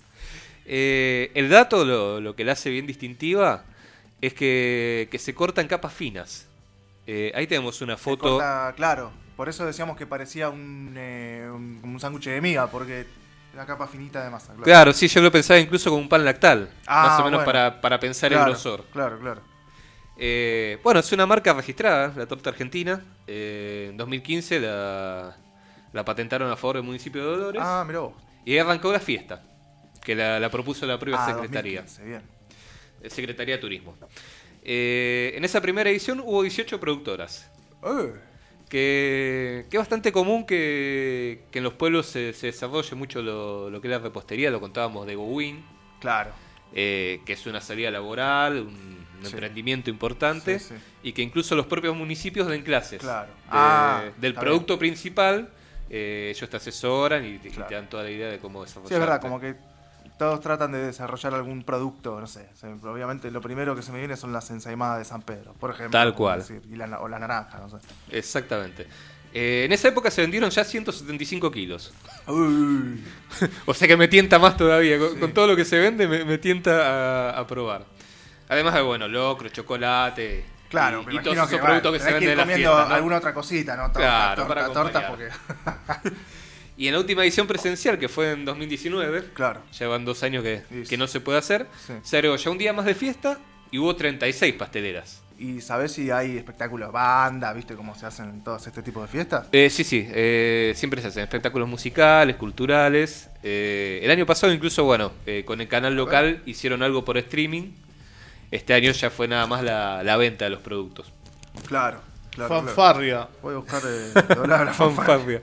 Eh, 0.73 1.33
el 1.35 1.49
dato, 1.49 1.85
lo, 1.85 2.21
lo 2.21 2.37
que 2.37 2.45
la 2.45 2.53
hace 2.53 2.71
bien 2.71 2.87
distintiva, 2.87 3.65
es 4.21 4.35
que, 4.35 5.09
que 5.11 5.19
se 5.19 5.35
corta 5.35 5.61
en 5.61 5.67
capas 5.67 5.93
finas. 5.93 6.47
Eh, 7.09 7.33
ahí 7.35 7.49
tenemos 7.49 7.81
una 7.83 7.97
foto. 7.97 8.39
corta- 8.39 8.73
claro, 8.77 9.11
por 9.37 9.49
eso 9.49 9.67
decíamos 9.67 9.97
que 9.97 10.07
parecía 10.07 10.49
un, 10.49 10.95
eh, 10.97 11.49
un, 11.53 11.79
como 11.81 11.95
un 11.95 12.01
sándwich 12.01 12.27
de 12.27 12.41
miga, 12.41 12.69
porque 12.71 13.05
la 13.57 13.67
capa 13.67 13.89
finita 13.89 14.23
de 14.23 14.31
masa. 14.31 14.49
Claro, 14.53 14.63
Claro, 14.63 14.93
sí, 14.93 15.09
yo 15.09 15.21
lo 15.21 15.33
pensaba 15.33 15.59
incluso 15.59 15.91
como 15.91 16.01
un 16.03 16.09
pan 16.09 16.25
lactal. 16.25 16.71
Ah, 16.87 17.07
más 17.09 17.21
o 17.21 17.25
menos 17.25 17.39
bueno. 17.45 17.47
para, 17.47 17.81
para 17.81 17.99
pensar 17.99 18.31
claro, 18.31 18.45
el 18.47 18.51
grosor. 18.53 18.85
Claro, 18.93 19.19
claro. 19.19 19.41
Eh, 20.17 20.79
bueno, 20.85 21.01
es 21.01 21.11
una 21.13 21.27
marca 21.27 21.53
registrada, 21.53 22.13
la 22.15 22.27
torta 22.27 22.51
argentina. 22.51 23.03
En 23.27 23.97
2015 23.97 24.61
la, 24.61 25.37
la 25.93 26.05
patentaron 26.05 26.51
a 26.51 26.57
favor 26.57 26.77
del 26.77 26.85
municipio 26.85 27.23
de 27.23 27.29
Dolores. 27.29 27.63
Ah, 27.65 27.85
mirá 27.87 28.01
vos. 28.01 28.13
Y 28.45 28.53
ahí 28.53 28.59
arrancó 28.59 28.93
la 28.93 29.01
fiesta, 29.01 29.43
que 30.03 30.15
la, 30.15 30.41
la 30.41 30.51
propuso 30.51 30.87
la 30.87 30.99
propia 30.99 31.23
Ah, 31.25 31.27
Secretaría. 31.35 31.83
2015, 31.83 32.05
bien. 32.05 32.23
eh, 33.03 33.11
Secretaría 33.11 33.55
de 33.57 33.61
Turismo. 33.61 33.97
Eh, 34.63 35.33
en 35.35 35.45
esa 35.45 35.61
primera 35.61 35.89
edición 35.91 36.21
hubo 36.21 36.43
18 36.43 36.79
productoras. 36.81 37.51
Eh, 37.83 38.13
Que, 38.69 39.67
que 39.69 39.77
es 39.77 39.81
bastante 39.81 40.13
común 40.13 40.47
que, 40.47 41.43
que 41.51 41.59
en 41.59 41.65
los 41.65 41.73
pueblos 41.75 42.07
se, 42.07 42.33
se 42.33 42.47
desarrolle 42.47 42.95
mucho 42.95 43.21
lo, 43.21 43.69
lo 43.69 43.81
que 43.81 43.89
es 43.89 43.93
la 43.93 43.99
repostería, 43.99 44.49
lo 44.51 44.61
contábamos 44.61 45.07
de 45.09 45.17
Gowin, 45.17 45.65
claro. 45.99 46.31
eh, 46.73 47.21
que 47.27 47.33
es 47.33 47.47
una 47.47 47.61
salida 47.61 47.91
laboral, 47.91 48.61
un, 48.61 48.67
un 48.69 49.01
Sí. 49.27 49.33
emprendimiento 49.33 49.91
importante, 49.91 50.59
Sí, 50.61 50.67
sí. 50.69 50.75
y 51.03 51.13
que 51.13 51.21
incluso 51.21 51.55
los 51.57 51.67
propios 51.67 51.95
municipios 51.97 52.47
den 52.47 52.63
clases. 52.63 53.01
Claro. 53.01 53.27
De- 53.29 53.33
Ah, 53.51 54.05
del 54.19 54.35
producto 54.35 54.79
principal, 54.79 55.51
eh, 55.91 56.33
ellos 56.35 56.49
te 56.49 56.57
asesoran 56.57 57.25
y 57.27 57.39
te, 57.39 57.49
y 57.49 57.53
te 57.53 57.75
dan 57.75 57.89
toda 57.91 58.05
la 58.05 58.11
idea 58.11 58.29
de 58.29 58.39
cómo 58.39 58.63
desarrollar. 58.63 58.89
Sí, 58.89 58.95
es 58.95 59.01
verdad, 59.01 59.21
como 59.21 59.39
que 59.41 59.57
todos 60.21 60.41
tratan 60.43 60.71
de 60.71 60.79
desarrollar 60.79 61.33
algún 61.33 61.63
producto, 61.65 62.21
no 62.21 62.27
sé. 62.27 62.47
obviamente 62.83 63.31
lo 63.31 63.41
primero 63.41 63.75
que 63.75 63.81
se 63.81 63.91
me 63.91 64.01
viene 64.01 64.19
son 64.19 64.35
las 64.35 64.51
ensaimadas 64.51 64.99
de 64.99 65.07
San 65.07 65.23
Pedro, 65.23 65.55
por 65.59 65.71
ejemplo. 65.71 65.99
Tal 65.99 66.15
cual. 66.15 66.41
decir, 66.41 66.61
y 66.71 66.77
la, 66.77 67.01
o 67.01 67.09
la 67.09 67.19
naranja, 67.19 67.59
no 67.59 67.71
sé. 67.71 67.79
Exactamente. 68.11 68.87
Eh, 69.33 69.63
en 69.65 69.73
esa 69.73 69.89
época 69.89 70.11
se 70.11 70.21
vendieron 70.21 70.51
ya 70.51 70.63
175 70.63 71.51
kilos. 71.51 71.95
Uy, 72.27 73.03
O 73.65 73.73
sea 73.73 73.89
que 73.89 73.97
me 73.97 74.09
tienta 74.09 74.39
más 74.39 74.59
todavía. 74.59 74.99
Con, 74.99 75.15
Sí. 75.15 75.21
con 75.21 75.33
todo 75.33 75.47
lo 75.47 75.57
que 75.57 75.65
se 75.65 75.79
vende, 75.79 76.07
me, 76.07 76.23
me 76.27 76.37
tienta 76.37 77.31
a, 77.31 77.39
a 77.41 77.47
probar. 77.47 77.87
Además 78.51 78.75
de, 78.75 78.83
bueno, 78.83 79.09
locro, 79.09 79.49
chocolate. 79.49 80.45
claro, 80.69 81.01
y, 81.01 81.07
me 81.07 81.15
y 81.15 81.19
todos 81.21 81.35
esos 81.35 81.49
que 81.49 81.57
productos 81.57 81.93
bueno, 81.93 82.05
que 82.05 82.11
se 82.11 82.13
venden 82.13 82.33
en 82.33 82.39
comiendo 82.41 82.77
alguna 82.77 83.17
otra 83.17 83.33
cosita, 83.33 83.75
¿no? 83.75 83.85
Torta, 83.85 84.01
Claro, 84.01 84.47
torta, 84.47 84.73
torta, 84.73 85.09
porque... 85.09 85.29
Y 86.81 86.87
en 86.89 86.95
la 86.95 87.01
última 87.01 87.23
edición 87.23 87.47
presencial, 87.47 87.99
que 87.99 88.09
fue 88.09 88.33
en 88.33 88.47
2019, 88.47 89.33
claro. 89.35 89.61
llevan 89.79 90.07
dos 90.07 90.23
años 90.23 90.43
que, 90.43 90.63
Sí, 90.71 90.85
que 90.89 90.97
no 90.97 91.07
se 91.09 91.21
puede 91.21 91.37
hacer, 91.37 91.67
Sí. 91.87 91.93
se 92.03 92.17
agregó 92.17 92.37
ya 92.37 92.51
un 92.51 92.57
día 92.57 92.73
más 92.73 92.87
de 92.87 92.95
fiesta 92.95 93.39
y 93.71 93.77
hubo 93.77 93.95
36 93.95 94.55
pasteleras. 94.55 95.21
¿Y 95.39 95.61
sabés 95.61 95.93
si 95.93 96.11
hay 96.11 96.39
espectáculos, 96.39 96.91
banda, 96.91 97.53
viste 97.53 97.75
cómo 97.75 97.95
se 97.95 98.07
hacen 98.07 98.31
en 98.31 98.43
todos 98.43 98.67
este 98.67 98.83
tipo 98.83 99.03
de 99.03 99.09
fiestas? 99.09 99.47
Eh, 99.53 99.69
sí, 99.69 99.85
sí, 99.85 100.07
eh, 100.09 100.73
siempre 100.75 101.03
se 101.03 101.09
hacen 101.09 101.23
espectáculos 101.23 101.69
musicales, 101.69 102.37
culturales. 102.37 103.29
Eh, 103.43 104.01
el 104.03 104.11
año 104.11 104.25
pasado 104.25 104.51
incluso, 104.51 104.83
bueno, 104.85 105.13
eh, 105.27 105.45
con 105.45 105.61
el 105.61 105.69
canal 105.69 105.95
local 105.95 106.43
hicieron 106.47 106.83
algo 106.83 107.05
por 107.05 107.19
streaming. 107.19 107.73
Este 108.51 108.73
año 108.73 108.91
ya 108.93 109.11
fue 109.11 109.29
nada 109.29 109.47
más 109.47 109.63
la, 109.63 110.03
la 110.03 110.17
venta 110.17 110.47
de 110.47 110.51
los 110.51 110.61
productos. 110.61 111.13
Claro, 111.69 112.01
claro. 112.31 112.49
claro. 112.49 112.65
Fanfarria. 112.65 113.29
Voy 113.43 113.53
a 113.53 113.59
buscar 113.59 113.83
doblar 114.35 114.65
la 114.65 114.73
fanfarria. 114.73 115.43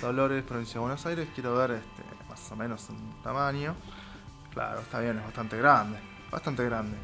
Dolores, 0.00 0.42
provincia 0.44 0.74
de 0.74 0.80
Buenos 0.80 1.04
Aires, 1.06 1.28
quiero 1.34 1.54
ver 1.56 1.72
este, 1.72 2.02
más 2.28 2.52
o 2.52 2.56
menos 2.56 2.88
un 2.90 3.22
tamaño. 3.22 3.74
Claro, 4.52 4.80
está 4.80 5.00
bien, 5.00 5.18
es 5.18 5.24
bastante 5.24 5.56
grande. 5.58 5.98
Bastante 6.30 6.64
grande. 6.64 6.96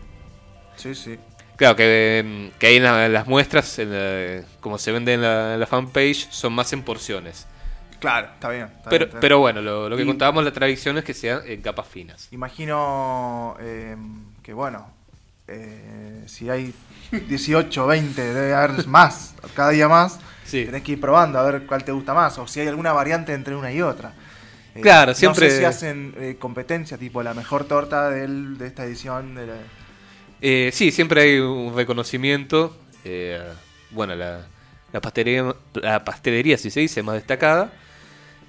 Sí, 0.77 0.95
sí. 0.95 1.19
Claro, 1.57 1.77
que, 1.77 2.51
mm, 2.55 2.59
que 2.59 2.67
ahí 2.67 2.77
en 2.77 2.83
la- 2.83 3.09
las 3.09 3.27
muestras, 3.27 3.79
en 3.79 3.93
la- 3.93 4.45
como 4.61 4.77
se 4.79 4.91
vende 4.93 5.15
en 5.15 5.23
la, 5.23 5.55
en 5.55 5.61
la 5.61 5.67
fanpage, 5.67 6.29
son 6.31 6.53
más 6.53 6.73
en 6.73 6.83
porciones. 6.83 7.47
Claro, 8.01 8.29
está 8.35 8.51
bien. 8.51 8.65
está 8.65 8.91
Pero, 8.91 8.99
bien, 8.99 9.03
está 9.09 9.15
bien. 9.17 9.21
pero 9.21 9.39
bueno, 9.39 9.61
lo, 9.63 9.89
lo 9.89 9.97
que 9.97 10.03
Y- 10.03 10.07
contábamos 10.07 10.45
la 10.45 10.53
tradición 10.53 10.99
es 10.99 11.05
que 11.05 11.15
sean 11.15 11.41
en 11.47 11.63
capas 11.63 11.87
finas. 11.87 12.29
Imagino 12.33 13.57
eh, 13.61 13.97
que, 14.43 14.53
bueno, 14.53 14.87
eh, 15.49 16.23
si 16.27 16.49
hay 16.51 16.73
18, 17.29 17.87
20, 17.87 18.23
debe 18.35 18.55
haber 18.55 18.87
más, 18.87 19.35
cada 19.55 19.71
día 19.71 19.89
más. 19.89 20.19
Sí. 20.45 20.65
Tenés 20.67 20.83
que 20.83 20.93
ir 20.93 21.01
probando 21.01 21.39
a 21.39 21.43
ver 21.51 21.65
cuál 21.67 21.85
te 21.85 21.93
gusta 21.93 22.13
más, 22.15 22.39
o 22.39 22.47
si 22.47 22.61
hay 22.61 22.69
alguna 22.69 22.93
variante 22.93 23.33
entre 23.33 23.57
una 23.57 23.73
y 23.73 23.81
otra. 23.83 24.13
Eh, 24.75 24.81
Claro, 24.81 25.15
siempre- 25.15 25.51
sé 25.51 25.59
si 25.59 25.65
hacen 25.65 26.15
eh, 26.19 26.37
competencia, 26.39 26.99
tipo 26.99 27.23
la 27.23 27.33
mejor 27.35 27.65
torta 27.65 28.11
del, 28.11 28.59
de 28.59 28.67
esta 28.67 28.85
edición. 28.85 29.35
De 29.35 29.47
la- 29.47 29.55
Eh, 30.41 30.71
sí, 30.73 30.91
siempre 30.91 31.23
hay 31.23 31.39
un 31.39 31.75
reconocimiento. 31.75 32.77
bueno, 33.91 34.15
la, 34.17 34.47
la, 34.93 35.01
pastelería, 35.01 35.55
la 35.75 36.05
pastelería, 36.05 36.59
si 36.59 36.71
se 36.71 36.81
dice, 36.81 37.03
más 37.03 37.15
destacada. 37.15 37.73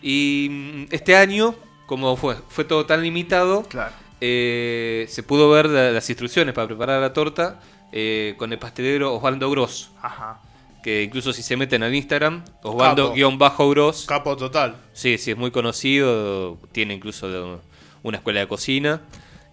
Y 0.02 0.48
mm, 0.50 0.94
este 0.94 1.16
año, 1.16 1.56
como 1.86 2.16
fue, 2.18 2.36
fue 2.50 2.66
todo 2.66 2.86
tan 2.86 3.02
limitado, 3.02 3.64
Claro. 3.64 3.94
Eh, 4.28 5.06
se 5.08 5.22
pudo 5.24 5.50
ver 5.52 5.68
la- 5.70 5.92
las 5.92 6.10
instrucciones 6.10 6.54
para 6.56 6.68
preparar 6.68 7.00
la 7.00 7.14
torta 7.14 7.60
eh, 7.92 8.34
con 8.38 8.52
el 8.52 8.58
pastelero 8.60 9.14
Osvaldo 9.14 9.50
Gross. 9.52 9.92
Ajá. 10.02 10.42
Que 10.84 11.04
incluso 11.04 11.32
si 11.34 11.42
se 11.44 11.56
meten 11.58 11.84
al 11.84 11.94
Instagram. 11.96 12.44
Osvaldo-Gross. 12.64 14.06
Capo 14.08 14.36
total. 14.38 14.76
Sí, 14.94 15.18
sí, 15.18 15.32
es 15.32 15.38
muy 15.38 15.52
conocido. 15.52 16.58
Tiene 16.72 16.94
incluso 16.94 17.62
una 18.04 18.18
escuela 18.18 18.40
de 18.42 18.48
cocina. 18.48 19.02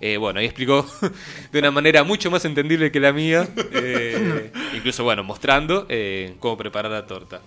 Eh, 0.00 0.17
bueno, 0.17 0.41
ahí 0.41 0.47
explicó 0.47 0.85
de 1.52 1.59
una 1.59 1.71
manera 1.71 2.02
mucho 2.05 2.31
más 2.31 2.45
entendible 2.45 2.91
que 2.91 3.00
la 3.00 3.12
mía. 3.12 3.49
incluso, 4.75 5.05
bueno, 5.05 5.23
mostrando 5.25 5.87
cómo 6.38 6.57
preparar 6.57 6.91
la 6.93 7.07
torta. 7.07 7.41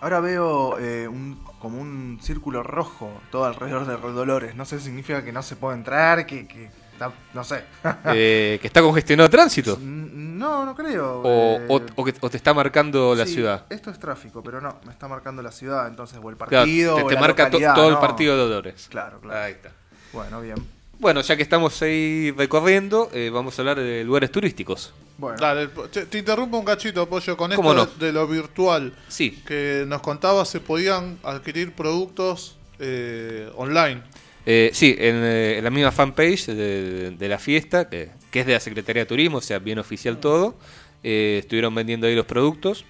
Ahora 0.00 0.20
veo 0.20 0.78
eh, 0.78 1.08
un, 1.08 1.42
como 1.58 1.80
un 1.80 2.18
círculo 2.22 2.62
rojo 2.62 3.10
todo 3.32 3.44
alrededor 3.44 3.84
de 3.86 3.96
Dolores. 4.12 4.54
No 4.54 4.64
sé 4.64 4.78
si 4.78 4.86
significa 4.86 5.24
que 5.24 5.32
no 5.32 5.42
se 5.42 5.56
puede 5.56 5.76
entrar, 5.76 6.24
que, 6.24 6.46
que 6.46 6.70
está- 6.92 7.12
no 7.34 7.42
sé. 7.42 7.64
Eh, 8.14 8.58
que 8.60 8.66
está 8.68 8.80
congestionado 8.80 9.24
el 9.26 9.30
tránsito. 9.32 9.76
Mm, 9.76 10.38
no, 10.38 10.64
no 10.64 10.74
creo. 10.76 11.20
O, 11.22 11.56
eh, 11.58 11.66
o- 11.68 11.80
o 11.96 12.04
que- 12.04 12.14
o 12.20 12.30
te 12.30 12.36
está 12.36 12.54
marcando 12.54 13.14
la 13.16 13.26
sí, 13.26 13.34
ciudad. 13.34 13.66
Esto 13.70 13.90
es 13.90 13.98
tráfico, 13.98 14.40
pero 14.42 14.60
no, 14.60 14.76
me 14.86 14.92
está 14.92 15.08
marcando 15.08 15.42
la 15.42 15.50
ciudad, 15.50 15.88
entonces, 15.88 16.20
o 16.22 16.30
el 16.30 16.36
Claro, 16.36 16.52
partido. 16.56 16.94
te, 16.94 17.02
o 17.02 17.06
te 17.08 17.14
la 17.14 17.20
marca 17.20 17.50
to- 17.50 17.58
todo 17.58 17.88
el 17.88 17.94
no. 17.94 18.00
partido 18.00 18.34
de 18.36 18.42
Dolores. 18.42 18.86
Claro, 18.88 19.18
claro. 19.20 19.40
Ahí 19.40 19.52
está. 19.52 19.70
Bueno, 20.12 20.40
bien. 20.40 20.56
Bueno, 20.98 21.20
ya 21.20 21.36
que 21.36 21.42
estamos 21.42 21.80
ahí 21.82 22.32
recorriendo, 22.32 23.08
eh, 23.12 23.30
vamos 23.32 23.58
a 23.58 23.62
hablar 23.62 23.78
de 23.78 24.02
lugares 24.04 24.32
turísticos. 24.32 24.92
Bueno, 25.16 25.36
Dale, 25.40 25.68
te, 25.92 26.06
te 26.06 26.18
interrumpo 26.18 26.58
un 26.58 26.64
cachito, 26.64 27.08
Pollo, 27.08 27.36
con 27.36 27.52
esto 27.52 27.86
de, 27.98 28.06
de 28.06 28.12
lo 28.12 28.26
virtual. 28.26 28.92
Sí, 29.08 29.42
Que 29.46 29.84
nos 29.86 30.00
contaba 30.00 30.44
se 30.44 30.60
podían 30.60 31.18
adquirir 31.22 31.72
productos 31.72 32.56
eh, 32.78 33.50
online. 33.56 34.02
Eh, 34.46 34.70
sí, 34.72 34.94
en, 34.98 35.16
eh, 35.16 35.58
en 35.58 35.64
la 35.64 35.70
misma 35.70 35.92
fanpage 35.92 36.46
de, 36.46 37.10
de 37.12 37.28
la 37.28 37.38
fiesta, 37.38 37.88
que, 37.88 38.10
que 38.30 38.40
es 38.40 38.46
de 38.46 38.54
la 38.54 38.60
Secretaría 38.60 39.02
de 39.02 39.06
Turismo, 39.06 39.38
o 39.38 39.40
sea, 39.42 39.58
bien 39.58 39.78
oficial 39.78 40.18
todo, 40.18 40.56
eh, 41.02 41.38
estuvieron 41.40 41.74
vendiendo 41.74 42.06
ahí 42.06 42.14
los 42.14 42.26
productos. 42.26 42.84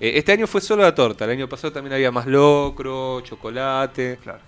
Eh, 0.00 0.12
este 0.16 0.32
año 0.32 0.46
fue 0.46 0.60
solo 0.60 0.82
la 0.82 0.94
torta, 0.94 1.24
el 1.24 1.32
año 1.32 1.48
pasado 1.48 1.72
también 1.72 1.94
había 1.94 2.10
más 2.10 2.26
locro, 2.26 3.20
chocolate. 3.22 4.18
claro. 4.22 4.40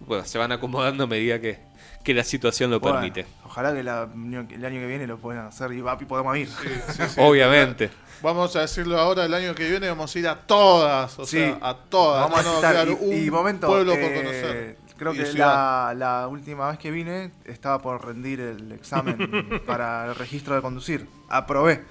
Bueno, 0.00 0.24
se 0.24 0.38
van 0.38 0.50
acomodando 0.52 1.04
a 1.04 1.06
medida 1.06 1.40
que, 1.40 1.58
que 2.02 2.14
la 2.14 2.24
situación 2.24 2.70
lo 2.70 2.80
Bueno, 2.80 2.96
permite. 2.98 3.26
Ojalá 3.44 3.72
que 3.74 3.82
la- 3.82 4.08
el 4.14 4.64
año 4.64 4.80
que 4.80 4.86
viene 4.86 5.06
lo 5.06 5.18
puedan 5.18 5.46
hacer 5.46 5.72
y, 5.72 5.80
va- 5.80 5.96
y 6.00 6.04
podamos 6.04 6.36
ir. 6.36 6.48
Sí, 6.48 6.68
sí. 7.08 7.20
Obviamente. 7.20 7.90
Vamos 8.22 8.54
a 8.56 8.60
decirlo 8.60 8.98
ahora, 8.98 9.24
el 9.24 9.32
año 9.34 9.54
que 9.54 9.68
viene 9.68 9.88
vamos 9.88 10.14
a 10.14 10.18
ir 10.18 10.28
a 10.28 10.36
todas, 10.36 11.18
o 11.18 11.24
Sí. 11.24 11.38
sea, 11.38 11.58
a 11.62 11.74
todas. 11.74 12.22
Vamos 12.28 12.40
a 12.40 12.42
no 12.42 12.60
quedar 12.60 12.88
Y, 12.88 12.90
y 13.24 13.28
un 13.28 13.34
momento, 13.34 13.66
pueblo 13.66 13.92
por 13.92 14.02
eh, 14.02 14.14
conocer. 14.14 14.76
creo 14.98 15.12
que 15.12 15.32
la, 15.38 15.94
la 15.96 16.28
última 16.28 16.68
vez 16.70 16.78
que 16.78 16.90
vine 16.90 17.30
estaba 17.46 17.78
por 17.80 18.04
rendir 18.04 18.40
el 18.40 18.72
examen 18.72 19.62
para 19.66 20.06
el 20.06 20.14
registro 20.16 20.54
de 20.54 20.60
conducir. 20.62 21.06
Aprobé. 21.28 21.82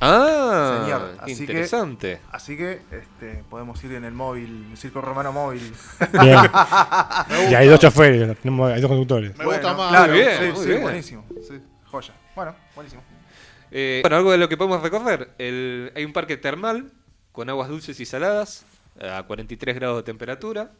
Ah, 0.00 0.82
Señor, 0.84 1.24
que- 1.24 1.32
interesante. 1.32 2.20
Así 2.30 2.56
que 2.56 2.82
este, 2.90 3.42
podemos 3.48 3.82
ir 3.84 3.92
en 3.94 4.04
el 4.04 4.12
móvil, 4.12 4.66
el 4.70 4.76
circo 4.76 5.00
romano 5.00 5.32
móvil. 5.32 5.72
Bien. 6.20 6.38
y 7.50 7.54
hay 7.54 7.66
dos 7.68 7.80
choferes, 7.80 8.22
hay 8.22 8.80
dos 8.80 8.88
conductores. 8.88 9.36
Me 9.38 9.44
gusta 9.44 9.74
más. 9.74 9.90
Claro, 9.90 10.12
Muy 10.12 10.20
bien, 10.20 10.38
sí, 10.38 10.44
muy 10.52 10.62
sí, 10.62 10.68
bien. 10.68 10.82
buenísimo. 10.82 11.24
Sí, 11.48 11.60
joya. 11.86 12.14
Bueno, 12.34 12.54
buenísimo. 12.74 13.02
Eh, 13.70 14.00
bueno, 14.02 14.16
algo 14.16 14.32
de 14.32 14.38
lo 14.38 14.48
que 14.48 14.56
podemos 14.56 14.82
recorrer. 14.82 15.30
El- 15.38 15.92
hay 15.96 16.04
un 16.04 16.12
parque 16.12 16.36
termal 16.36 16.92
con 17.32 17.48
aguas 17.48 17.68
dulces 17.68 17.98
y 17.98 18.04
saladas 18.06 18.66
a 19.00 19.22
43 19.22 19.74
grados 19.74 19.98
de 19.98 20.02
temperatura. 20.02 20.70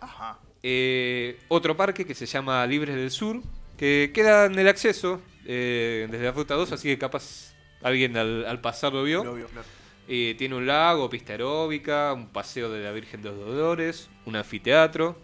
Ajá. 0.00 0.38
Eh, 0.62 1.38
otro 1.48 1.76
parque 1.76 2.04
que 2.04 2.14
se 2.14 2.26
llama 2.26 2.66
Libres 2.66 2.96
del 2.96 3.10
Sur, 3.10 3.40
que 3.76 4.10
queda 4.12 4.46
en 4.46 4.58
el 4.58 4.66
acceso 4.66 5.20
eh, 5.46 6.08
desde 6.10 6.24
la 6.24 6.32
ruta 6.32 6.54
2, 6.54 6.72
así 6.72 6.88
que 6.88 6.98
capaz 6.98 7.54
alguien 7.82 8.16
al, 8.16 8.44
al 8.46 8.60
pasar 8.60 8.92
lo 8.92 9.04
vio. 9.04 9.24
Lo 9.24 9.34
vio, 9.34 9.46
claro. 9.46 9.66
Eh, 10.10 10.34
tiene 10.38 10.54
un 10.54 10.66
lago, 10.66 11.10
pista 11.10 11.32
aeróbica, 11.34 12.12
un 12.14 12.28
paseo 12.28 12.70
de 12.70 12.82
la 12.82 12.92
Virgen 12.92 13.20
de 13.20 13.28
los 13.28 13.38
Dolores, 13.38 14.08
un 14.24 14.36
anfiteatro, 14.36 15.18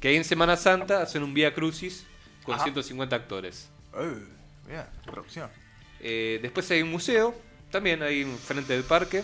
que 0.00 0.08
ahí 0.08 0.16
en 0.16 0.24
Semana 0.24 0.56
Santa 0.56 1.02
hacen 1.02 1.22
un 1.22 1.34
Vía 1.34 1.52
Crucis 1.52 2.06
con 2.42 2.54
Ajá. 2.54 2.64
150 2.64 3.14
actores. 3.14 3.70
Eh, 3.94 4.24
bien, 4.66 4.84
producción. 5.04 5.50
Eh, 6.00 6.38
después 6.40 6.70
hay 6.70 6.80
un 6.80 6.90
museo, 6.90 7.34
también 7.70 8.02
ahí 8.02 8.24
frente 8.42 8.72
del 8.72 8.84
parque, 8.84 9.22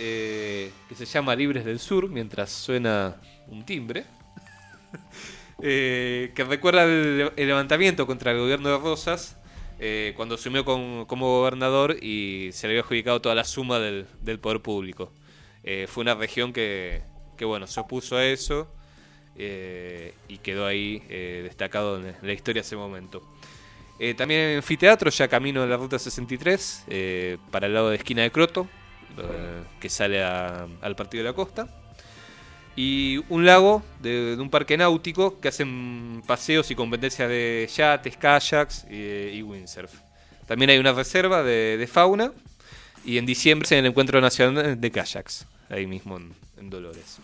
eh, 0.00 0.72
que 0.88 0.94
se 0.96 1.06
llama 1.06 1.36
Libres 1.36 1.64
del 1.64 1.78
Sur, 1.78 2.08
mientras 2.08 2.50
suena 2.50 3.16
un 3.46 3.64
timbre, 3.64 4.04
eh, 5.62 6.32
que 6.34 6.44
recuerda 6.44 6.82
el, 6.82 7.32
el 7.36 7.46
levantamiento 7.46 8.06
contra 8.06 8.32
el 8.32 8.38
gobierno 8.38 8.68
de 8.68 8.78
Rosas, 8.78 9.36
eh, 9.78 10.14
cuando 10.16 10.36
asumió 10.36 10.64
como 10.64 11.06
gobernador 11.06 11.96
y 12.02 12.50
se 12.52 12.66
le 12.66 12.72
había 12.72 12.82
adjudicado 12.82 13.20
toda 13.20 13.34
la 13.34 13.44
suma 13.44 13.78
del, 13.78 14.06
poder 14.40 14.60
público. 14.60 15.12
Eh, 15.64 15.86
fue 15.88 16.02
una 16.02 16.14
región 16.14 16.52
que, 16.52 17.02
bueno, 17.40 17.66
se 17.66 17.80
opuso 17.80 18.16
a 18.16 18.24
eso 18.24 18.68
eh, 19.36 20.14
y 20.28 20.38
quedó 20.38 20.66
ahí 20.66 21.00
destacado 21.08 21.98
en 21.98 22.14
la 22.22 22.32
historia 22.32 22.62
de 22.62 22.66
ese 22.66 22.76
momento. 22.76 23.22
También 24.16 24.40
en 24.40 24.56
anfiteatro, 24.58 25.10
ya 25.10 25.26
camino 25.26 25.62
de 25.62 25.68
la 25.68 25.76
ruta 25.78 25.98
63, 25.98 26.84
eh, 26.88 27.38
para 27.50 27.66
el 27.66 27.72
lado 27.72 27.90
de 27.90 27.96
esquina 27.96 28.22
de 28.22 28.30
Croto, 28.30 28.68
que 29.80 29.88
sale 29.88 30.22
al 30.22 30.96
partido 30.96 31.24
de 31.24 31.30
la 31.30 31.34
costa. 31.34 31.85
Y 32.76 33.24
un 33.30 33.46
lago 33.46 33.82
de, 34.02 34.36
de 34.36 34.42
un 34.42 34.50
parque 34.50 34.76
náutico 34.76 35.40
que 35.40 35.48
hacen 35.48 36.22
paseos 36.26 36.70
y 36.70 36.74
competencias 36.74 37.28
de 37.28 37.68
yates, 37.74 38.16
kayaks 38.18 38.84
y, 38.90 39.38
y 39.38 39.42
windsurf. 39.42 39.92
También 40.46 40.70
hay 40.70 40.78
una 40.78 40.92
reserva 40.92 41.42
de, 41.42 41.78
de 41.78 41.86
fauna 41.86 42.32
y 43.04 43.18
en 43.18 43.24
diciembre 43.24 43.66
en 43.72 43.78
el 43.78 43.86
Encuentro 43.86 44.20
Nacional 44.20 44.80
de 44.80 44.90
Kayaks, 44.90 45.46
ahí 45.70 45.86
mismo 45.86 46.18
en, 46.18 46.34
en 46.58 46.70
Dolores. 46.70 47.18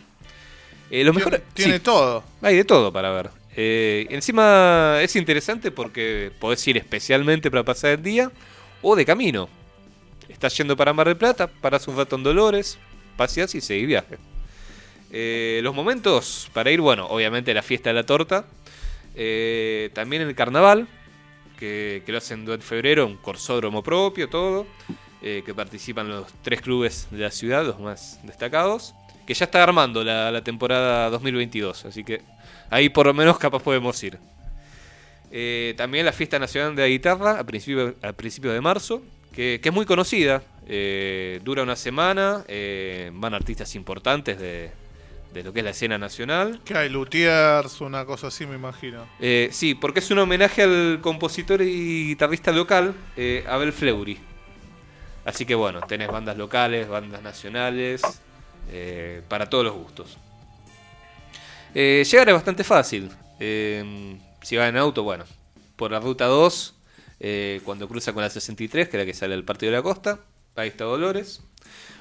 Eh, 0.90 1.04
lo 1.04 1.12
mejor, 1.12 1.42
Tiene, 1.54 1.75
sí. 1.75 1.80
todo. 1.80 2.25
Hay 2.40 2.56
de 2.56 2.64
todo 2.64 2.92
para 2.92 3.11
ver. 3.11 3.30
Eh, 3.54 4.06
encima 4.11 4.99
es 5.02 5.14
interesante 5.16 5.71
porque 5.71 6.32
podés 6.40 6.66
ir 6.66 6.78
especialmente 6.78 7.50
para 7.50 7.62
pasar 7.62 7.92
el 7.92 8.02
día 8.02 8.32
o 8.80 8.97
de 8.97 9.04
camino. 9.04 9.49
Estás 10.28 10.56
yendo 10.56 10.76
para 10.76 10.92
Mar 10.92 11.09
del 11.09 11.16
Plata, 11.16 11.47
parás 11.47 11.87
un 11.88 11.97
rato 11.97 12.16
en 12.16 12.23
Dolores, 12.23 12.78
paseás 13.16 13.54
y 13.54 13.61
seguís 13.61 13.87
viaje. 13.87 14.18
Eh, 15.14 15.61
los 15.62 15.75
momentos 15.75 16.49
para 16.54 16.71
ir, 16.71 16.81
bueno, 16.81 17.07
obviamente 17.07 17.52
la 17.52 17.62
fiesta 17.62 17.90
de 17.90 17.95
la 17.95 18.07
torta. 18.07 18.47
eh, 19.14 19.90
también 19.92 20.23
el 20.23 20.35
carnaval, 20.35 20.88
que, 21.59 22.02
lo 22.07 22.19
hacen 22.19 22.45
durante 22.47 22.66
febrero, 22.66 23.07
un 23.07 23.19
corsódromo 23.19 23.83
propio, 23.83 24.28
todo. 24.28 24.66
eh, 25.25 25.42
que 25.47 25.54
participan 25.54 26.09
los 26.09 26.26
tres 26.42 26.62
clubes 26.62 27.07
de 27.11 27.19
la 27.19 27.31
ciudad, 27.31 27.64
los 27.64 27.78
más 27.78 28.19
destacados. 28.25 28.95
Que 29.26 29.35
ya 29.35 29.45
está 29.45 29.62
armando 29.62 30.02
la, 30.02 30.42
temporada 30.42 31.09
2022, 31.11 31.85
así 31.85 32.02
que 32.02 32.23
ahí 32.71 32.88
por 32.88 33.07
lo 33.07 33.14
menos 33.14 33.38
capaz 33.38 33.62
podemos 33.62 34.02
ir. 34.02 34.19
También 35.76 36.04
la 36.04 36.12
fiesta 36.12 36.38
nacional 36.40 36.75
de 36.75 36.83
la 36.83 36.88
guitarra 36.88 37.38
a 37.38 37.45
principios 37.45 37.95
a 38.02 38.12
principios 38.12 38.52
de 38.52 38.61
marzo, 38.61 39.00
que, 39.33 39.61
es 39.62 39.73
muy 39.73 39.87
conocida, 39.87 40.42
dura 41.45 41.62
una 41.62 41.76
semana, 41.76 42.45
van 43.12 43.33
artistas 43.35 43.76
importantes 43.76 44.40
de, 44.40 44.73
de 45.33 45.43
lo 45.43 45.53
que 45.53 45.61
es 45.61 45.65
la 45.65 45.71
escena 45.71 45.99
nacional. 45.99 46.61
Que 46.65 46.77
hay 46.77 46.89
luthiers, 46.89 47.81
una 47.81 48.05
cosa 48.05 48.29
así, 48.29 48.47
me 48.47 48.57
imagino. 48.57 49.07
Eh, 49.21 49.49
sí, 49.53 49.75
porque 49.75 50.01
es 50.01 50.11
un 50.11 50.19
homenaje 50.19 50.62
al 50.62 50.99
compositor 51.01 51.62
y 51.62 52.09
guitarrista 52.09 52.53
local, 52.53 52.95
eh, 53.17 53.45
Abel 53.49 53.73
Fleury. 53.73 54.19
Así 55.25 55.47
que 55.47 55.55
bueno, 55.55 55.81
tenés 55.83 56.09
bandas 56.09 56.37
locales, 56.37 56.89
bandas 56.89 57.23
nacionales, 57.23 58.03
eh, 58.71 59.23
para 59.29 59.49
todos 59.49 59.65
los 59.65 59.75
gustos. 59.75 60.19
Llegar 61.75 62.29
es 62.29 62.35
bastante 62.35 62.65
fácil. 62.65 63.11
Si 63.39 64.57
va 64.57 64.69
en 64.69 64.77
auto, 64.77 65.03
bueno, 65.05 65.25
por 65.77 65.91
la 65.93 66.01
ruta 66.01 66.27
2, 66.27 66.75
eh, 67.25 67.61
cuando 67.65 67.89
cruza 67.89 68.12
con 68.12 68.23
la 68.23 68.31
63, 68.31 68.89
que 68.89 68.97
es 68.97 69.01
la 69.01 69.07
que 69.07 69.15
sale 69.15 69.35
al 69.35 69.45
partido 69.45 69.71
de 69.71 69.79
la 69.79 69.83
costa, 69.83 70.19
ahí 70.57 70.69
está 70.69 70.85
Dolores. 70.85 71.41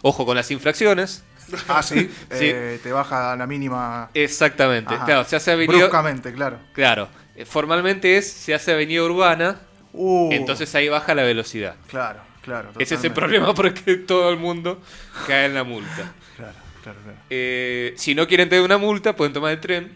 Ojo 0.02 0.26
con 0.26 0.36
las 0.36 0.50
infracciones. 0.50 1.24
Ah, 1.67 1.81
sí. 1.84 2.10
Sí. 2.31 2.46
eh, 2.53 2.79
te 2.81 2.91
baja 2.91 3.36
la 3.36 3.48
mínima 3.48 4.10
Exactamente. 4.13 4.93
Ajá. 4.93 5.05
Claro, 5.05 5.24
se 5.25 5.36
hace 5.36 5.51
avenida. 5.51 5.77
bruscamente, 5.77 6.31
claro. 6.34 6.58
Claro, 6.74 7.10
eh, 7.36 7.46
formalmente 7.46 8.17
es 8.17 8.31
se 8.31 8.53
hace 8.53 8.72
avenida 8.74 9.03
urbana, 9.03 9.62
Uh, 9.93 10.29
entonces 10.31 10.74
ahí 10.75 10.88
baja 10.88 11.13
la 11.13 11.24
velocidad. 11.24 11.75
Claro, 11.89 12.22
claro. 12.43 12.70
Ese 12.79 12.96
es 12.96 13.03
el 13.03 13.12
totalmente. 13.12 13.20
problema 13.20 13.53
porque 13.55 13.96
todo 13.98 14.29
el 14.29 14.38
mundo 14.38 14.81
cae 15.27 15.48
en 15.48 15.53
la 15.53 15.65
multa. 15.65 16.13
Claro, 16.38 16.53
claro, 16.81 17.00
claro. 17.03 17.17
Eh, 17.29 17.93
si 17.98 18.15
no 18.15 18.25
quieren 18.25 18.48
tener 18.48 18.63
una 18.63 18.77
multa, 18.77 19.17
pueden 19.17 19.34
tomar 19.34 19.51
el 19.51 19.60
tren. 19.60 19.91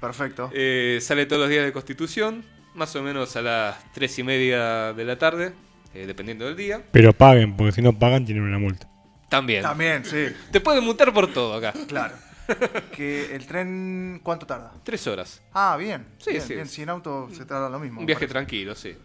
Perfecto. 0.00 0.50
Eh, 0.52 0.98
sale 1.00 1.26
todos 1.26 1.42
los 1.42 1.48
días 1.48 1.64
de 1.64 1.72
Constitución, 1.72 2.44
más 2.74 2.96
o 2.96 3.02
menos 3.04 3.36
a 3.36 3.42
las 3.42 3.92
3 3.92 4.18
y 4.18 4.22
media 4.24 4.92
de 4.92 5.04
la 5.04 5.16
tarde, 5.16 5.52
eh, 5.94 6.06
dependiendo 6.08 6.44
del 6.46 6.56
día. 6.56 6.82
Pero 6.90 7.12
paguen, 7.12 7.56
porque 7.56 7.70
si 7.70 7.82
no 7.82 7.96
pagan 7.96 8.24
tienen 8.26 8.42
una 8.42 8.58
multa. 8.58 8.88
También. 9.28 9.62
También, 9.62 10.04
sí, 10.04 10.26
Te 10.52 10.60
pueden 10.60 10.84
multar 10.84 11.12
por 11.12 11.32
todo 11.32 11.54
acá. 11.54 11.72
claro. 11.88 12.14
que 12.92 13.34
el 13.34 13.44
tren, 13.46 14.20
¿cuánto 14.22 14.46
tarda? 14.46 14.72
Tres 14.84 15.04
horas. 15.08 15.42
Ah, 15.52 15.76
bien. 15.76 16.06
Sí, 16.18 16.30
bien, 16.30 16.42
sí. 16.42 16.54
bien. 16.54 16.68
Si 16.68 16.82
en 16.82 16.90
auto 16.90 17.28
se 17.32 17.44
tarda 17.44 17.68
lo 17.68 17.80
mismo. 17.80 18.00
Un 18.00 18.06
viaje 18.06 18.28
tranquilo, 18.28 18.74
sí. 18.76 18.96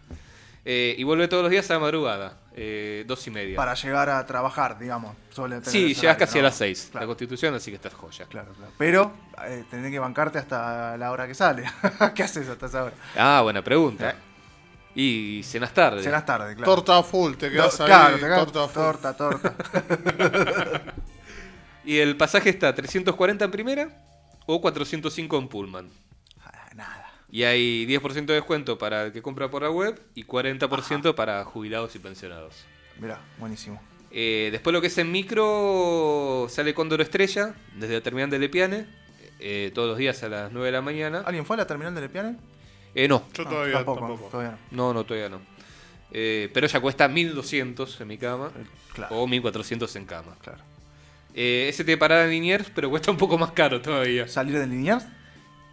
Eh, 0.64 0.94
y 0.96 1.04
vuelve 1.04 1.28
todos 1.28 1.42
los 1.42 1.50
días 1.52 1.68
a 1.72 1.74
la 1.74 1.80
madrugada, 1.80 2.38
eh, 2.56 3.04
dos 3.08 3.26
y 3.26 3.32
media. 3.32 3.56
Para 3.56 3.74
llegar 3.74 4.10
a 4.12 4.24
trabajar, 4.28 4.78
digamos. 4.78 5.16
Tener 5.36 5.66
Sí, 5.66 5.96
llegas 5.96 6.18
casi 6.18 6.38
a 6.38 6.44
las 6.44 6.56
seis. 6.56 6.92
La 6.94 7.08
constitución, 7.08 7.56
así 7.56 7.72
que 7.72 7.78
estás 7.78 7.96
joya. 7.96 8.26
claro, 8.28 8.54
claro. 8.54 8.72
Pero 8.78 9.12
eh, 9.48 9.64
tenés 9.72 9.90
que 9.90 9.98
bancarte 9.98 10.38
hasta 10.38 10.96
la 10.98 11.12
hora 11.12 11.26
que 11.26 11.34
sale. 11.34 11.64
¿Qué 12.14 12.22
haces 12.22 12.48
hasta 12.48 12.68
esa 12.68 12.84
hora? 12.84 12.94
Ah, 13.18 13.42
buena 13.42 13.64
pregunta. 13.64 14.14
Y 14.96 15.42
cenas 15.44 15.74
tarde. 15.74 16.04
Cenas 16.04 16.26
tarde, 16.26 16.56
claro. 16.56 16.76
Torta 16.76 17.02
full, 17.04 17.36
te 17.36 17.50
quedas 17.50 17.80
No, 17.80 17.86
ahí. 17.86 17.90
claro, 17.92 18.16
te 18.16 18.22
quedas- 18.24 18.52
torta 18.52 18.68
full. 18.68 18.74
torta, 18.84 19.14
torta. 19.16 19.56
Y 21.84 21.98
el 21.98 22.16
pasaje 22.16 22.50
está 22.50 22.76
340 22.76 23.46
en 23.46 23.52
primera 23.52 23.90
o 24.46 24.62
405 24.62 25.38
en 25.40 25.48
Pullman. 25.48 25.90
Ah, 26.46 26.70
Nada. 26.76 27.12
Y 27.32 27.44
hay 27.44 27.86
10% 27.88 28.26
de 28.26 28.34
descuento 28.36 28.78
para 28.78 29.06
el 29.06 29.12
que 29.12 29.22
compra 29.22 29.50
por 29.50 29.64
la 29.64 29.72
web 29.72 30.00
y 30.14 30.24
40% 30.26 31.16
para 31.16 31.44
jubilados 31.46 31.96
y 31.96 32.00
pensionados. 32.00 32.66
Mirá, 33.00 33.20
buenísimo. 33.40 33.82
Eh, 34.12 34.50
después 34.52 34.74
lo 34.74 34.82
que 34.82 34.88
es 34.88 34.98
en 35.00 35.12
micro 35.12 36.46
sale 36.50 36.74
Cóndor 36.74 37.02
Estrella 37.02 37.56
desde 37.78 37.94
la 37.96 38.02
terminal 38.02 38.30
de 38.30 38.40
Lepiane 38.40 38.86
eh, 39.40 39.72
todos 39.74 39.88
los 39.88 39.98
días 39.98 40.22
a 40.24 40.30
las 40.30 40.52
9 40.52 40.66
de 40.68 40.72
la 40.74 40.82
mañana. 40.82 41.24
¿Alguien 41.26 41.46
fue 41.46 41.56
a 41.56 41.58
la 41.58 41.66
terminal 41.68 41.96
de 41.96 42.02
Lepiane? 42.02 42.36
Eh, 42.96 43.08
no, 43.08 43.24
Yo 43.34 43.46
todavía 43.46 43.76
tampoco, 43.76 44.00
tampoco. 44.02 44.30
todavía 44.30 44.58
no. 44.72 44.88
no, 44.88 44.94
no, 44.94 45.04
todavía 45.06 45.30
no. 45.30 45.40
Eh, 46.12 46.50
pero 46.54 46.68
ya 46.68 46.80
cuesta 46.82 47.08
1200 47.08 48.02
en 48.02 48.08
mi 48.08 48.18
cama 48.18 48.52
Eh, 48.58 48.64
Claro, 48.94 49.16
o 49.16 49.28
1400 49.28 49.96
en 49.96 50.06
cama. 50.06 50.36
claro. 50.42 50.60
Eh, 51.34 51.68
ese 51.70 51.86
tiene 51.86 51.98
parada 51.98 52.26
en 52.26 52.32
Liniers, 52.32 52.70
pero 52.76 52.90
cuesta 52.90 53.10
un 53.10 53.16
poco 53.18 53.38
más 53.38 53.52
caro 53.52 53.82
todavía. 53.82 54.28
¿Salir 54.28 54.60
de 54.60 54.68
Liniers? 54.68 55.06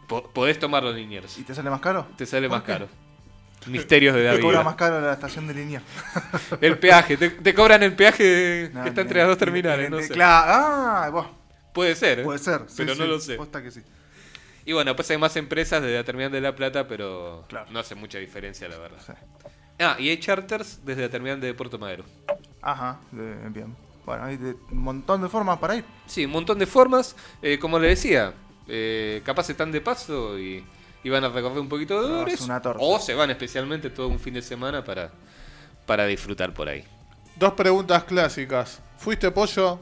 Po- 0.07 0.31
podés 0.31 0.57
tomarlo 0.61 0.91
en 0.91 0.97
Liniers. 0.99 1.37
¿Y 1.39 1.43
te 1.43 1.53
sale 1.55 1.69
más 1.69 1.81
caro? 1.81 2.07
Te 2.17 2.25
sale 2.27 2.49
¿Por 2.49 2.59
más 2.59 2.65
qué? 2.65 2.73
caro. 2.75 2.89
Misterios 3.67 4.15
de 4.15 4.23
la 4.23 4.35
Te 4.35 4.41
cobra 4.41 4.59
vida. 4.59 4.63
más 4.65 4.77
caro 4.77 5.01
la 5.01 5.13
estación 5.15 5.49
de 5.49 5.55
Liniers. 5.55 5.85
El 6.61 6.79
peaje, 6.79 7.17
te, 7.17 7.31
te 7.31 7.53
cobran 7.55 7.83
el 7.83 7.95
peaje 7.95 8.71
No, 8.73 8.85
que 8.85 8.89
está 8.91 9.01
entre 9.01 9.19
las 9.19 9.27
dos 9.29 9.37
terminales, 9.39 9.91
no 9.91 10.01
sé. 10.01 10.11
Claro, 10.11 10.47
ah, 10.55 11.11
vos, 11.13 11.27
Puede 11.75 11.97
ser, 11.97 12.21
¿eh? 12.21 12.23
puede 12.23 12.39
ser. 12.39 12.63
sí, 12.69 12.75
pero 12.79 12.95
no 12.95 13.03
sí, 13.05 13.09
lo 13.11 13.21
sé. 13.21 13.35
posta 13.35 13.61
que 13.61 13.73
sí. 13.73 13.83
Y 14.69 14.75
bueno, 14.75 14.95
pues 14.95 15.11
hay 15.11 15.17
más 15.17 15.35
empresas 15.37 15.81
desde 15.81 15.97
la 15.97 16.05
terminal 16.05 16.31
de 16.31 16.43
La 16.43 16.55
Plata, 16.55 16.87
pero 16.87 17.47
Claro. 17.49 17.71
no 17.71 17.79
hace 17.79 17.95
mucha 17.95 18.19
diferencia, 18.19 18.69
la 18.69 18.77
verdad. 18.77 18.99
Sí. 19.07 19.13
Ah, 19.81 19.97
y 19.99 20.11
hay 20.11 20.19
charters 20.21 20.85
desde 20.85 21.01
la 21.01 21.09
terminal 21.09 21.41
de 21.41 21.55
Puerto 21.55 21.79
Madero. 21.79 22.05
Ajá, 22.61 23.01
de- 23.11 23.49
bien. 23.49 23.75
Bueno, 24.05 24.25
hay 24.25 24.37
de- 24.37 24.57
un 24.71 24.79
montón 24.83 25.23
de 25.23 25.31
formas 25.31 25.57
para 25.59 25.77
ir. 25.77 25.85
Sí, 26.05 26.27
un 26.27 26.33
montón 26.33 26.59
de 26.59 26.67
formas. 26.67 27.17
Eh, 27.41 27.59
como 27.59 27.79
le 27.79 27.89
decía, 27.89 28.35
eh, 28.67 29.23
capaz 29.25 29.49
están 29.49 29.73
de 29.73 29.81
paso 29.81 30.39
y, 30.39 30.63
y 31.03 31.09
van 31.09 31.25
a 31.25 31.31
recorrer 31.31 31.61
un 31.61 31.69
poquito 31.71 32.07
de 32.27 32.35
una 32.45 32.61
torta. 32.61 32.79
O 32.85 32.99
se 32.99 33.15
van 33.15 33.31
especialmente 33.31 33.89
todo 33.89 34.09
un 34.09 34.19
fin 34.21 34.35
de 34.35 34.43
semana 34.43 34.85
para, 34.85 35.11
para 35.87 36.05
disfrutar 36.05 36.53
por 36.53 36.69
ahí. 36.69 36.85
Dos 37.37 37.55
preguntas 37.55 38.05
clásicas. 38.05 38.83
¿Fuiste 38.99 39.31
pollo? 39.31 39.81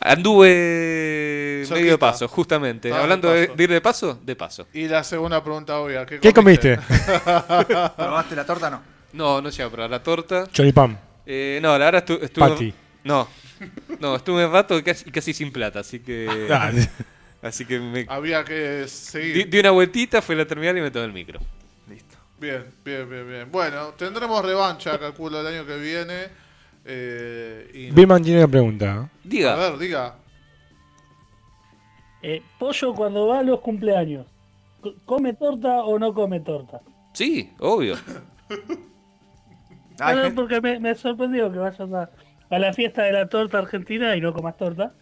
Anduve 0.00 1.64
medio 1.70 1.92
de 1.92 1.98
paso, 1.98 2.26
justamente. 2.28 2.88
Estaba 2.88 3.02
Hablando 3.04 3.30
de, 3.32 3.46
paso. 3.46 3.56
de 3.56 3.64
ir 3.64 3.70
de 3.70 3.80
paso, 3.80 4.20
de 4.22 4.36
paso. 4.36 4.66
Y 4.72 4.88
la 4.88 5.04
segunda 5.04 5.42
pregunta 5.42 5.78
obvia. 5.78 6.06
¿Qué, 6.06 6.18
¿Qué 6.20 6.32
comiste? 6.32 6.78
¿Probaste 7.96 8.34
la 8.36 8.44
torta? 8.46 8.70
No. 8.70 8.82
No, 9.12 9.42
no 9.42 9.50
llegué 9.50 9.62
a 9.64 9.68
probar 9.70 9.90
la 9.90 10.02
torta. 10.02 10.46
Choripán. 10.52 10.98
Eh, 11.26 11.58
no, 11.62 11.76
la 11.78 11.84
verdad 11.90 12.04
estu- 12.06 12.22
estuve. 12.22 12.48
Patty. 12.48 12.74
No. 13.04 13.28
No, 13.98 14.16
estuve 14.16 14.46
un 14.46 14.52
rato 14.52 14.82
casi, 14.82 15.10
casi 15.10 15.32
sin 15.34 15.52
plata, 15.52 15.80
así 15.80 16.00
que. 16.00 16.46
Ah, 17.42 17.48
así 17.48 17.64
que 17.64 17.78
me. 17.80 18.04
Había 18.08 18.44
que 18.44 18.82
Di, 18.82 18.88
seguir. 18.88 19.48
di 19.48 19.58
una 19.60 19.70
vueltita, 19.70 20.20
fui 20.20 20.34
a 20.34 20.38
la 20.38 20.46
terminal 20.46 20.76
y 20.76 20.82
me 20.82 20.90
tomé 20.90 21.06
el 21.06 21.12
micro. 21.12 21.40
Listo. 21.88 22.16
Bien, 22.38 22.66
bien, 22.84 23.08
bien, 23.08 23.26
bien. 23.28 23.50
Bueno, 23.50 23.94
tendremos 23.96 24.44
revancha, 24.44 24.98
calculo, 24.98 25.40
el 25.40 25.46
año 25.46 25.66
que 25.66 25.76
viene. 25.78 26.28
Eh, 26.84 27.70
y- 27.74 27.92
tiene 28.22 28.38
una 28.40 28.48
pregunta. 28.48 29.10
Diga. 29.24 29.54
A 29.54 29.70
ver, 29.70 29.78
diga. 29.78 30.14
Eh, 32.22 32.42
pollo 32.58 32.94
cuando 32.94 33.26
va 33.28 33.38
a 33.40 33.42
los 33.42 33.60
cumpleaños, 33.60 34.26
co- 34.80 34.94
¿come 35.04 35.32
torta 35.34 35.82
o 35.84 35.98
no 35.98 36.12
come 36.12 36.40
torta? 36.40 36.80
Sí, 37.14 37.50
obvio. 37.58 37.96
Ay, 39.98 40.30
porque 40.34 40.60
me, 40.60 40.80
me 40.80 40.94
sorprendió 40.94 41.50
que 41.52 41.58
vayas 41.58 41.80
a, 41.80 42.10
a 42.50 42.58
la 42.58 42.72
fiesta 42.72 43.02
de 43.02 43.12
la 43.12 43.28
torta 43.28 43.58
argentina 43.58 44.16
y 44.16 44.20
no 44.20 44.32
comas 44.32 44.56
torta. 44.56 44.94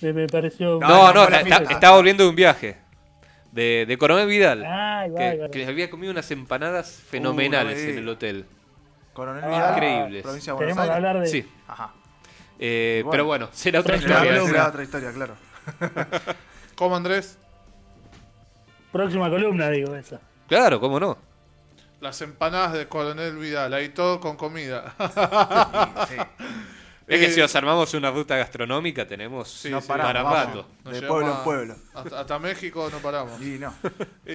Me, 0.00 0.12
me 0.12 0.26
pareció... 0.26 0.78
No, 0.80 1.12
No, 1.12 1.26
ta- 1.26 1.40
estaba 1.40 1.96
volviendo 1.96 2.24
de 2.24 2.30
un 2.30 2.36
viaje. 2.36 2.76
De, 3.52 3.86
de 3.88 3.96
Coronel 3.98 4.28
Vidal. 4.28 4.64
Ay, 4.64 5.10
que, 5.16 5.48
que 5.50 5.66
había 5.66 5.88
comido 5.90 6.12
unas 6.12 6.30
empanadas 6.30 6.90
fenomenales 6.92 7.78
Uh, 7.78 7.80
no 7.80 7.86
me 7.86 7.92
en 7.92 7.98
el 7.98 8.08
hotel. 8.08 8.44
Coronel 9.12 9.44
Ah, 9.44 9.48
Vidal, 9.48 9.72
increíbles. 9.74 10.22
provincia 10.22 10.52
de 10.52 10.56
Buenos 10.56 10.76
Tenemos 10.76 10.86
que 10.86 10.92
Aires. 10.94 11.08
hablar 11.08 11.22
de... 11.24 11.28
Sí. 11.30 11.52
Ajá. 11.66 11.90
Eh, 12.60 13.00
Bueno. 13.04 13.10
Pero 13.12 13.24
bueno, 13.26 13.48
será 13.52 13.80
otra 13.80 13.98
Será, 13.98 14.24
historia. 14.24 14.46
será 14.46 14.68
otra 14.68 14.82
historia, 14.82 15.12
claro. 15.12 15.34
¿Cómo, 16.76 16.96
Andrés? 16.96 17.38
Próxima 18.92 19.28
columna, 19.30 19.68
digo, 19.70 19.94
esa. 19.94 20.20
Claro, 20.48 20.80
cómo 20.80 20.98
no. 20.98 21.18
Las 22.00 22.20
empanadas 22.22 22.72
de 22.74 22.86
Coronel 22.88 23.36
Vidal. 23.36 23.74
Ahí 23.74 23.88
todo 23.90 24.20
con 24.20 24.36
comida. 24.36 24.94
Sí, 26.08 26.14
Es 27.08 27.20
que 27.20 27.26
Eh, 27.26 27.30
si 27.32 27.40
nos 27.40 27.54
armamos 27.56 27.94
una 27.94 28.10
ruta 28.10 28.36
gastronómica 28.36 29.06
tenemos 29.06 29.50
Sí, 29.50 29.70
no 29.70 29.80
sí, 29.80 29.88
paramos, 29.88 30.12
para 30.12 30.22
vamos. 30.22 30.46
rato. 30.46 30.68
Nos 30.84 30.92
de 30.94 31.00
llevamos 31.00 31.08
pueblo 31.08 31.34
a- 31.34 31.38
en 31.38 31.44
pueblo. 31.44 31.76
Hasta, 31.94 32.20
hasta 32.20 32.38
México 32.38 32.88
no 32.92 32.98
paramos. 32.98 33.40
Y 33.40 33.58
no. 33.58 33.72